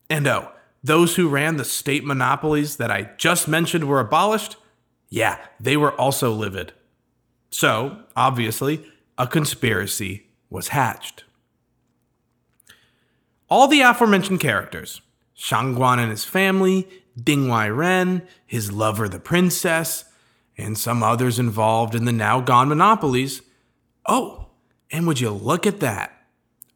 And 0.10 0.26
oh, 0.28 0.54
those 0.84 1.16
who 1.16 1.30
ran 1.30 1.58
the 1.58 1.66
state 1.66 2.04
monopolies 2.04 2.76
that 2.78 2.92
I 2.92 3.12
just 3.18 3.48
mentioned 3.48 3.88
were 3.88 4.00
abolished? 4.00 4.58
Yeah, 5.10 5.38
they 5.60 5.78
were 5.78 5.94
also 6.00 6.32
livid. 6.32 6.74
So, 7.50 8.00
obviously, 8.16 8.86
a 9.18 9.28
conspiracy 9.28 10.28
was 10.50 10.70
hatched. 10.70 11.24
All 13.48 13.68
the 13.68 13.82
aforementioned 13.82 14.40
characters, 14.40 15.02
Shangguan 15.38 16.00
and 16.00 16.10
his 16.10 16.26
family, 16.26 16.88
Ding 17.22 17.46
Wairen, 17.46 18.26
his 18.46 18.72
lover 18.72 19.08
the 19.08 19.20
princess, 19.20 20.06
and 20.58 20.78
some 20.78 21.04
others 21.04 21.40
involved 21.40 21.96
in 21.96 22.06
the 22.06 22.12
now 22.12 22.42
gone 22.42 22.70
monopolies. 22.70 23.42
Oh, 24.08 24.48
and 24.92 25.06
would 25.08 25.20
you 25.20 25.30
look 25.30 25.68
at 25.68 25.80
that? 25.80 26.12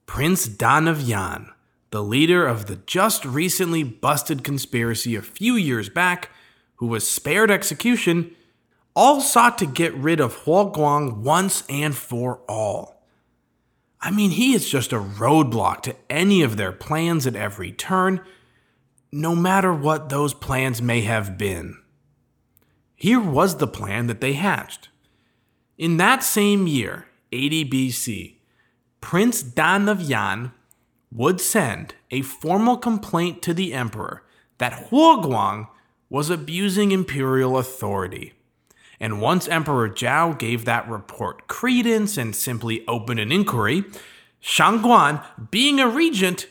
Prince 0.05 0.47
Dan 0.47 0.87
of 0.87 1.01
Yan, 1.01 1.51
the 1.89 2.03
leader 2.03 2.45
of 2.45 2.65
the 2.65 2.75
just 2.75 3.23
recently 3.25 3.83
busted 3.83 4.43
conspiracy 4.43 5.15
a 5.15 5.21
few 5.21 5.55
years 5.55 5.89
back, 5.89 6.29
who 6.75 6.87
was 6.87 7.09
spared 7.09 7.49
execution, 7.49 8.35
all 8.95 9.21
sought 9.21 9.57
to 9.57 9.65
get 9.65 9.93
rid 9.95 10.19
of 10.19 10.43
Huo 10.43 10.73
Guang 10.73 11.17
once 11.17 11.63
and 11.69 11.95
for 11.95 12.41
all. 12.49 13.03
I 14.01 14.11
mean, 14.11 14.31
he 14.31 14.53
is 14.53 14.69
just 14.69 14.91
a 14.93 14.99
roadblock 14.99 15.81
to 15.81 15.95
any 16.09 16.41
of 16.41 16.57
their 16.57 16.71
plans 16.71 17.25
at 17.25 17.35
every 17.35 17.71
turn, 17.71 18.21
no 19.11 19.35
matter 19.35 19.73
what 19.73 20.09
those 20.09 20.33
plans 20.33 20.81
may 20.81 21.01
have 21.01 21.37
been. 21.37 21.77
Here 22.95 23.19
was 23.19 23.57
the 23.57 23.67
plan 23.67 24.07
that 24.07 24.21
they 24.21 24.33
hatched. 24.33 24.89
In 25.77 25.97
that 25.97 26.23
same 26.23 26.67
year, 26.67 27.05
80 27.31 27.69
BC, 27.69 28.35
Prince 28.99 29.41
Dan 29.41 29.87
of 29.87 30.01
Yan 30.01 30.51
would 31.11 31.39
send 31.39 31.95
a 32.11 32.21
formal 32.21 32.77
complaint 32.77 33.41
to 33.41 33.53
the 33.53 33.73
emperor 33.73 34.23
that 34.57 34.89
Huo 34.89 35.23
Guang 35.23 35.67
was 36.09 36.29
abusing 36.29 36.91
imperial 36.91 37.57
authority. 37.57 38.33
And 38.99 39.21
once 39.21 39.47
Emperor 39.47 39.89
Zhao 39.89 40.37
gave 40.37 40.65
that 40.65 40.89
report 40.89 41.47
credence 41.47 42.17
and 42.17 42.35
simply 42.35 42.85
opened 42.87 43.19
an 43.19 43.31
inquiry, 43.31 43.83
Shangguan, 44.41 45.23
being 45.51 45.79
a 45.79 45.87
regent, 45.87 46.47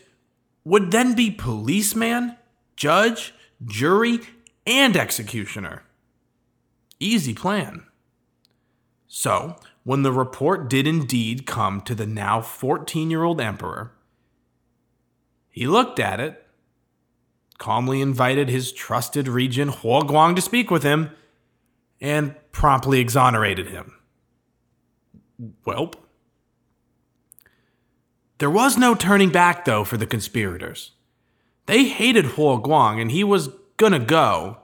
would 0.65 0.91
then 0.91 1.15
be 1.15 1.31
policeman, 1.31 2.37
judge, 2.77 3.35
jury, 3.65 4.21
and 4.67 4.97
executioner. 4.97 5.83
Easy 7.01 7.35
plan. 7.35 7.85
So, 9.07 9.57
when 9.85 10.03
the 10.03 10.13
report 10.13 10.69
did 10.69 10.87
indeed 10.87 11.47
come 11.47 11.81
to 11.83 11.95
the 11.95 12.07
now 12.07 12.41
14 12.41 13.11
year 13.11 13.23
old 13.23 13.41
emperor, 13.41 13.93
he 15.57 15.67
looked 15.67 15.99
at 15.99 16.21
it, 16.21 16.47
calmly 17.57 18.03
invited 18.03 18.51
his 18.51 18.73
trusted 18.73 19.27
regent 19.27 19.77
Huo 19.77 20.03
Guang 20.03 20.37
to 20.37 20.43
speak 20.43 20.71
with 20.71 20.83
him, 20.83 21.13
and 21.99 22.35
promptly 22.53 23.01
exonerated 23.01 23.69
him. 23.69 23.95
Welp. 25.67 25.95
There 28.37 28.51
was 28.51 28.77
no 28.77 28.95
turning 28.95 29.31
back, 29.31 29.65
though, 29.65 29.83
for 29.83 29.97
the 29.97 30.05
conspirators. 30.05 30.93
They 31.65 31.85
hated 31.85 32.27
Huo 32.27 32.63
Guang, 32.63 33.01
and 33.01 33.11
he 33.11 33.25
was 33.25 33.49
gonna 33.79 33.99
go. 33.99 34.59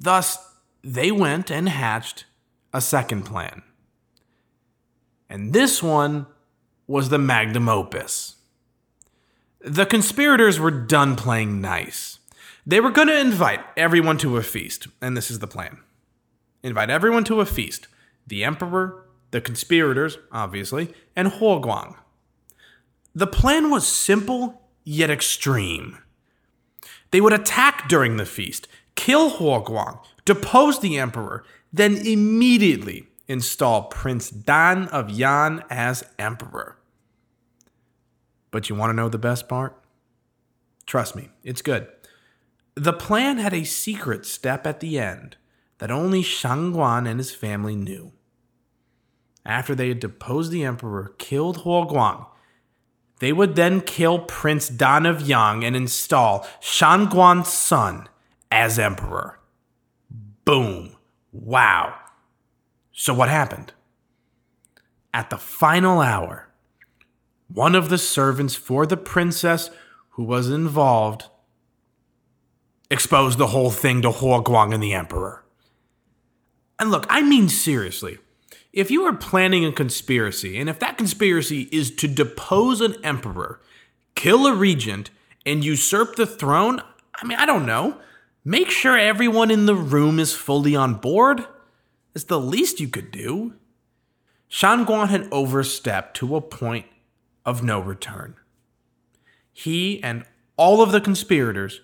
Thus, 0.00 0.56
they 0.82 1.12
went 1.12 1.52
and 1.52 1.68
hatched 1.68 2.24
a 2.74 2.80
second 2.80 3.22
plan. 3.22 3.62
And 5.30 5.52
this 5.52 5.84
one 5.84 6.26
was 6.88 7.10
the 7.10 7.18
magnum 7.18 7.68
opus. 7.68 8.35
The 9.66 9.84
conspirators 9.84 10.60
were 10.60 10.70
done 10.70 11.16
playing 11.16 11.60
nice. 11.60 12.20
They 12.64 12.78
were 12.78 12.92
going 12.92 13.08
to 13.08 13.18
invite 13.18 13.64
everyone 13.76 14.16
to 14.18 14.36
a 14.36 14.42
feast, 14.44 14.86
and 15.02 15.16
this 15.16 15.28
is 15.28 15.40
the 15.40 15.48
plan 15.48 15.80
invite 16.62 16.88
everyone 16.88 17.24
to 17.24 17.40
a 17.40 17.46
feast 17.46 17.88
the 18.28 18.44
emperor, 18.44 19.06
the 19.32 19.40
conspirators, 19.40 20.18
obviously, 20.30 20.94
and 21.16 21.32
Huo 21.32 21.60
Guang. 21.60 21.96
The 23.12 23.26
plan 23.26 23.68
was 23.68 23.88
simple 23.88 24.62
yet 24.84 25.10
extreme. 25.10 25.98
They 27.10 27.20
would 27.20 27.32
attack 27.32 27.88
during 27.88 28.18
the 28.18 28.24
feast, 28.24 28.68
kill 28.94 29.32
Huo 29.32 29.66
Guang, 29.66 29.98
depose 30.24 30.78
the 30.78 30.96
emperor, 30.96 31.42
then 31.72 31.96
immediately 31.96 33.08
install 33.26 33.88
Prince 33.88 34.30
Dan 34.30 34.86
of 34.88 35.10
Yan 35.10 35.64
as 35.68 36.04
emperor. 36.20 36.76
But 38.56 38.70
you 38.70 38.74
want 38.74 38.88
to 38.88 38.96
know 38.96 39.10
the 39.10 39.18
best 39.18 39.50
part? 39.50 39.76
Trust 40.86 41.14
me, 41.14 41.28
it's 41.44 41.60
good. 41.60 41.88
The 42.74 42.94
plan 42.94 43.36
had 43.36 43.52
a 43.52 43.64
secret 43.64 44.24
step 44.24 44.66
at 44.66 44.80
the 44.80 44.98
end 44.98 45.36
that 45.76 45.90
only 45.90 46.22
Shangguan 46.22 47.06
and 47.06 47.20
his 47.20 47.34
family 47.34 47.76
knew. 47.76 48.12
After 49.44 49.74
they 49.74 49.88
had 49.88 50.00
deposed 50.00 50.52
the 50.52 50.64
emperor, 50.64 51.12
killed 51.18 51.64
Huo 51.64 51.86
Guang, 51.86 52.28
They 53.18 53.30
would 53.30 53.56
then 53.56 53.82
kill 53.82 54.20
Prince 54.20 54.70
Dan 54.70 55.04
of 55.04 55.20
Yan 55.20 55.62
and 55.62 55.76
install 55.76 56.48
Shangguan's 56.62 57.52
son 57.52 58.08
as 58.50 58.78
emperor. 58.78 59.38
Boom. 60.46 60.96
Wow. 61.30 61.94
So 62.90 63.12
what 63.12 63.28
happened? 63.28 63.74
At 65.12 65.28
the 65.28 65.36
final 65.36 66.00
hour, 66.00 66.48
one 67.48 67.74
of 67.74 67.88
the 67.88 67.98
servants 67.98 68.54
for 68.54 68.86
the 68.86 68.96
princess 68.96 69.70
who 70.10 70.24
was 70.24 70.50
involved 70.50 71.24
exposed 72.90 73.38
the 73.38 73.48
whole 73.48 73.70
thing 73.70 74.02
to 74.02 74.10
Huo 74.10 74.42
Guang 74.42 74.72
and 74.72 74.82
the 74.82 74.94
emperor. 74.94 75.44
And 76.78 76.90
look, 76.90 77.06
I 77.08 77.22
mean 77.22 77.48
seriously. 77.48 78.18
If 78.72 78.90
you 78.90 79.04
are 79.04 79.14
planning 79.14 79.64
a 79.64 79.72
conspiracy, 79.72 80.58
and 80.58 80.68
if 80.68 80.78
that 80.80 80.98
conspiracy 80.98 81.68
is 81.72 81.90
to 81.96 82.08
depose 82.08 82.80
an 82.80 82.96
emperor, 83.02 83.60
kill 84.14 84.46
a 84.46 84.54
regent, 84.54 85.10
and 85.46 85.64
usurp 85.64 86.16
the 86.16 86.26
throne, 86.26 86.82
I 87.14 87.26
mean, 87.26 87.38
I 87.38 87.46
don't 87.46 87.64
know. 87.64 87.98
Make 88.44 88.70
sure 88.70 88.98
everyone 88.98 89.50
in 89.50 89.66
the 89.66 89.74
room 89.74 90.18
is 90.18 90.34
fully 90.34 90.76
on 90.76 90.94
board. 90.94 91.46
It's 92.14 92.24
the 92.24 92.40
least 92.40 92.78
you 92.78 92.88
could 92.88 93.10
do. 93.10 93.54
Shangguan 94.50 95.08
had 95.08 95.28
overstepped 95.32 96.16
to 96.18 96.36
a 96.36 96.40
point 96.40 96.86
of 97.46 97.62
no 97.62 97.80
return. 97.80 98.34
He 99.52 100.02
and 100.02 100.26
all 100.58 100.82
of 100.82 100.92
the 100.92 101.00
conspirators 101.00 101.80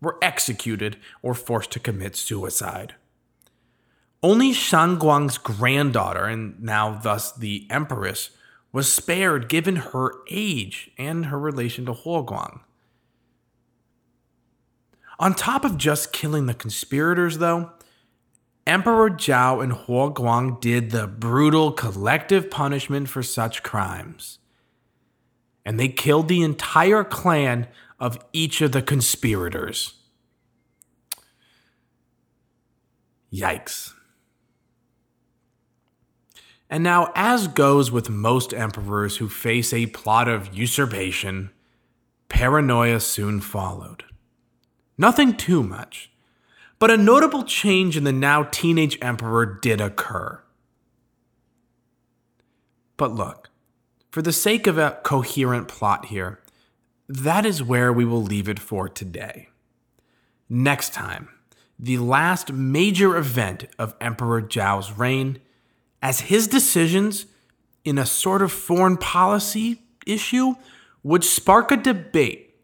were 0.00 0.18
executed 0.22 0.98
or 1.22 1.34
forced 1.34 1.72
to 1.72 1.80
commit 1.80 2.14
suicide. 2.14 2.94
Only 4.22 4.52
Shangguan's 4.52 5.38
granddaughter, 5.38 6.24
and 6.24 6.60
now 6.62 6.98
thus 6.98 7.32
the 7.32 7.66
empress, 7.70 8.30
was 8.72 8.92
spared 8.92 9.48
given 9.48 9.76
her 9.76 10.12
age 10.30 10.90
and 10.98 11.26
her 11.26 11.38
relation 11.38 11.86
to 11.86 11.92
Huoguang. 11.92 12.60
On 15.18 15.34
top 15.34 15.64
of 15.64 15.78
just 15.78 16.12
killing 16.12 16.46
the 16.46 16.54
conspirators, 16.54 17.38
though, 17.38 17.72
Emperor 18.66 19.10
Zhao 19.10 19.62
and 19.62 19.72
Huoguang 19.72 20.60
did 20.60 20.90
the 20.90 21.06
brutal 21.06 21.72
collective 21.72 22.50
punishment 22.50 23.08
for 23.08 23.22
such 23.22 23.62
crimes. 23.62 24.38
And 25.68 25.78
they 25.78 25.88
killed 25.88 26.28
the 26.28 26.40
entire 26.40 27.04
clan 27.04 27.68
of 28.00 28.18
each 28.32 28.62
of 28.62 28.72
the 28.72 28.80
conspirators. 28.80 29.92
Yikes. 33.30 33.92
And 36.70 36.82
now, 36.82 37.12
as 37.14 37.48
goes 37.48 37.92
with 37.92 38.08
most 38.08 38.54
emperors 38.54 39.18
who 39.18 39.28
face 39.28 39.74
a 39.74 39.84
plot 39.88 40.26
of 40.26 40.56
usurpation, 40.56 41.50
paranoia 42.30 42.98
soon 42.98 43.38
followed. 43.38 44.04
Nothing 44.96 45.36
too 45.36 45.62
much, 45.62 46.10
but 46.78 46.90
a 46.90 46.96
notable 46.96 47.42
change 47.42 47.94
in 47.94 48.04
the 48.04 48.12
now 48.12 48.44
teenage 48.44 48.96
emperor 49.02 49.44
did 49.44 49.82
occur. 49.82 50.42
But 52.96 53.12
look, 53.12 53.47
for 54.10 54.22
the 54.22 54.32
sake 54.32 54.66
of 54.66 54.78
a 54.78 54.98
coherent 55.02 55.68
plot 55.68 56.06
here, 56.06 56.40
that 57.08 57.46
is 57.46 57.62
where 57.62 57.92
we 57.92 58.04
will 58.04 58.22
leave 58.22 58.48
it 58.48 58.58
for 58.58 58.88
today. 58.88 59.48
Next 60.48 60.92
time, 60.92 61.28
the 61.78 61.98
last 61.98 62.52
major 62.52 63.16
event 63.16 63.66
of 63.78 63.94
Emperor 64.00 64.42
Zhao's 64.42 64.92
reign, 64.98 65.38
as 66.02 66.20
his 66.20 66.46
decisions 66.46 67.26
in 67.84 67.98
a 67.98 68.06
sort 68.06 68.42
of 68.42 68.52
foreign 68.52 68.96
policy 68.96 69.82
issue 70.06 70.54
would 71.02 71.24
spark 71.24 71.70
a 71.70 71.76
debate 71.76 72.56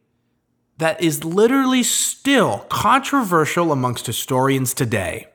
that 0.79 1.01
is 1.01 1.25
literally 1.25 1.83
still 1.83 2.67
controversial 2.69 3.71
amongst 3.71 4.07
historians 4.07 4.75
today. 4.75 5.29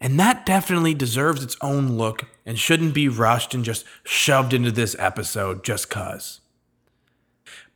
And 0.00 0.18
that 0.18 0.46
definitely 0.46 0.94
deserves 0.94 1.42
its 1.42 1.56
own 1.60 1.98
look 1.98 2.26
and 2.46 2.58
shouldn't 2.58 2.94
be 2.94 3.08
rushed 3.08 3.54
and 3.54 3.64
just 3.64 3.84
shoved 4.02 4.54
into 4.54 4.72
this 4.72 4.96
episode 4.98 5.62
just 5.62 5.90
cuz. 5.90 6.40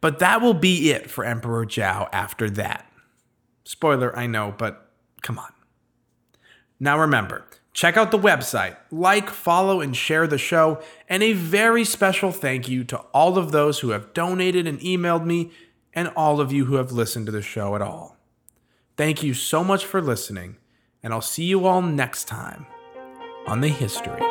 But 0.01 0.19
that 0.21 0.41
will 0.41 0.55
be 0.55 0.91
it 0.91 1.11
for 1.11 1.25
Emperor 1.25 1.67
Zhao 1.67 2.09
after 2.13 2.49
that. 2.51 2.91
Spoiler, 3.65 4.17
I 4.17 4.27
know, 4.27 4.55
but 4.57 4.91
come 5.23 5.39
on. 5.39 5.53
Now 6.81 6.99
remember, 6.99 7.47
check 7.73 7.97
out 7.97 8.11
the 8.11 8.19
website, 8.19 8.77
like, 8.91 9.31
follow, 9.31 9.81
and 9.81 9.97
share 9.97 10.27
the 10.27 10.39
show, 10.39 10.83
and 11.09 11.23
a 11.23 11.33
very 11.33 11.85
special 11.85 12.33
thank 12.33 12.69
you 12.69 12.85
to 12.85 12.99
all 13.13 13.39
of 13.39 13.53
those 13.53 13.81
who 13.81 13.91
have 13.91 14.13
donated 14.13 14.67
and 14.67 14.81
emailed 14.81 15.25
me, 15.25 15.53
and 15.95 16.09
all 16.09 16.41
of 16.41 16.53
you 16.53 16.67
who 16.67 16.75
have 16.75 16.93
listened 16.93 17.27
to 17.27 17.33
the 17.33 17.41
show 17.41 17.75
at 17.75 17.83
all. 17.83 18.17
Thank 18.97 19.23
you 19.23 19.33
so 19.33 19.65
much 19.65 19.87
for 19.87 20.03
listening, 20.03 20.57
and 21.05 21.13
I'll 21.13 21.21
see 21.21 21.45
you 21.45 21.67
all 21.67 21.83
next 21.83 22.25
time 22.25 22.67
on 23.47 23.61
the 23.61 23.69
history 23.69 24.23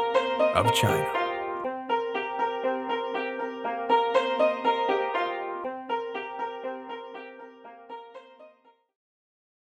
of 0.55 0.73
China. 0.73 1.22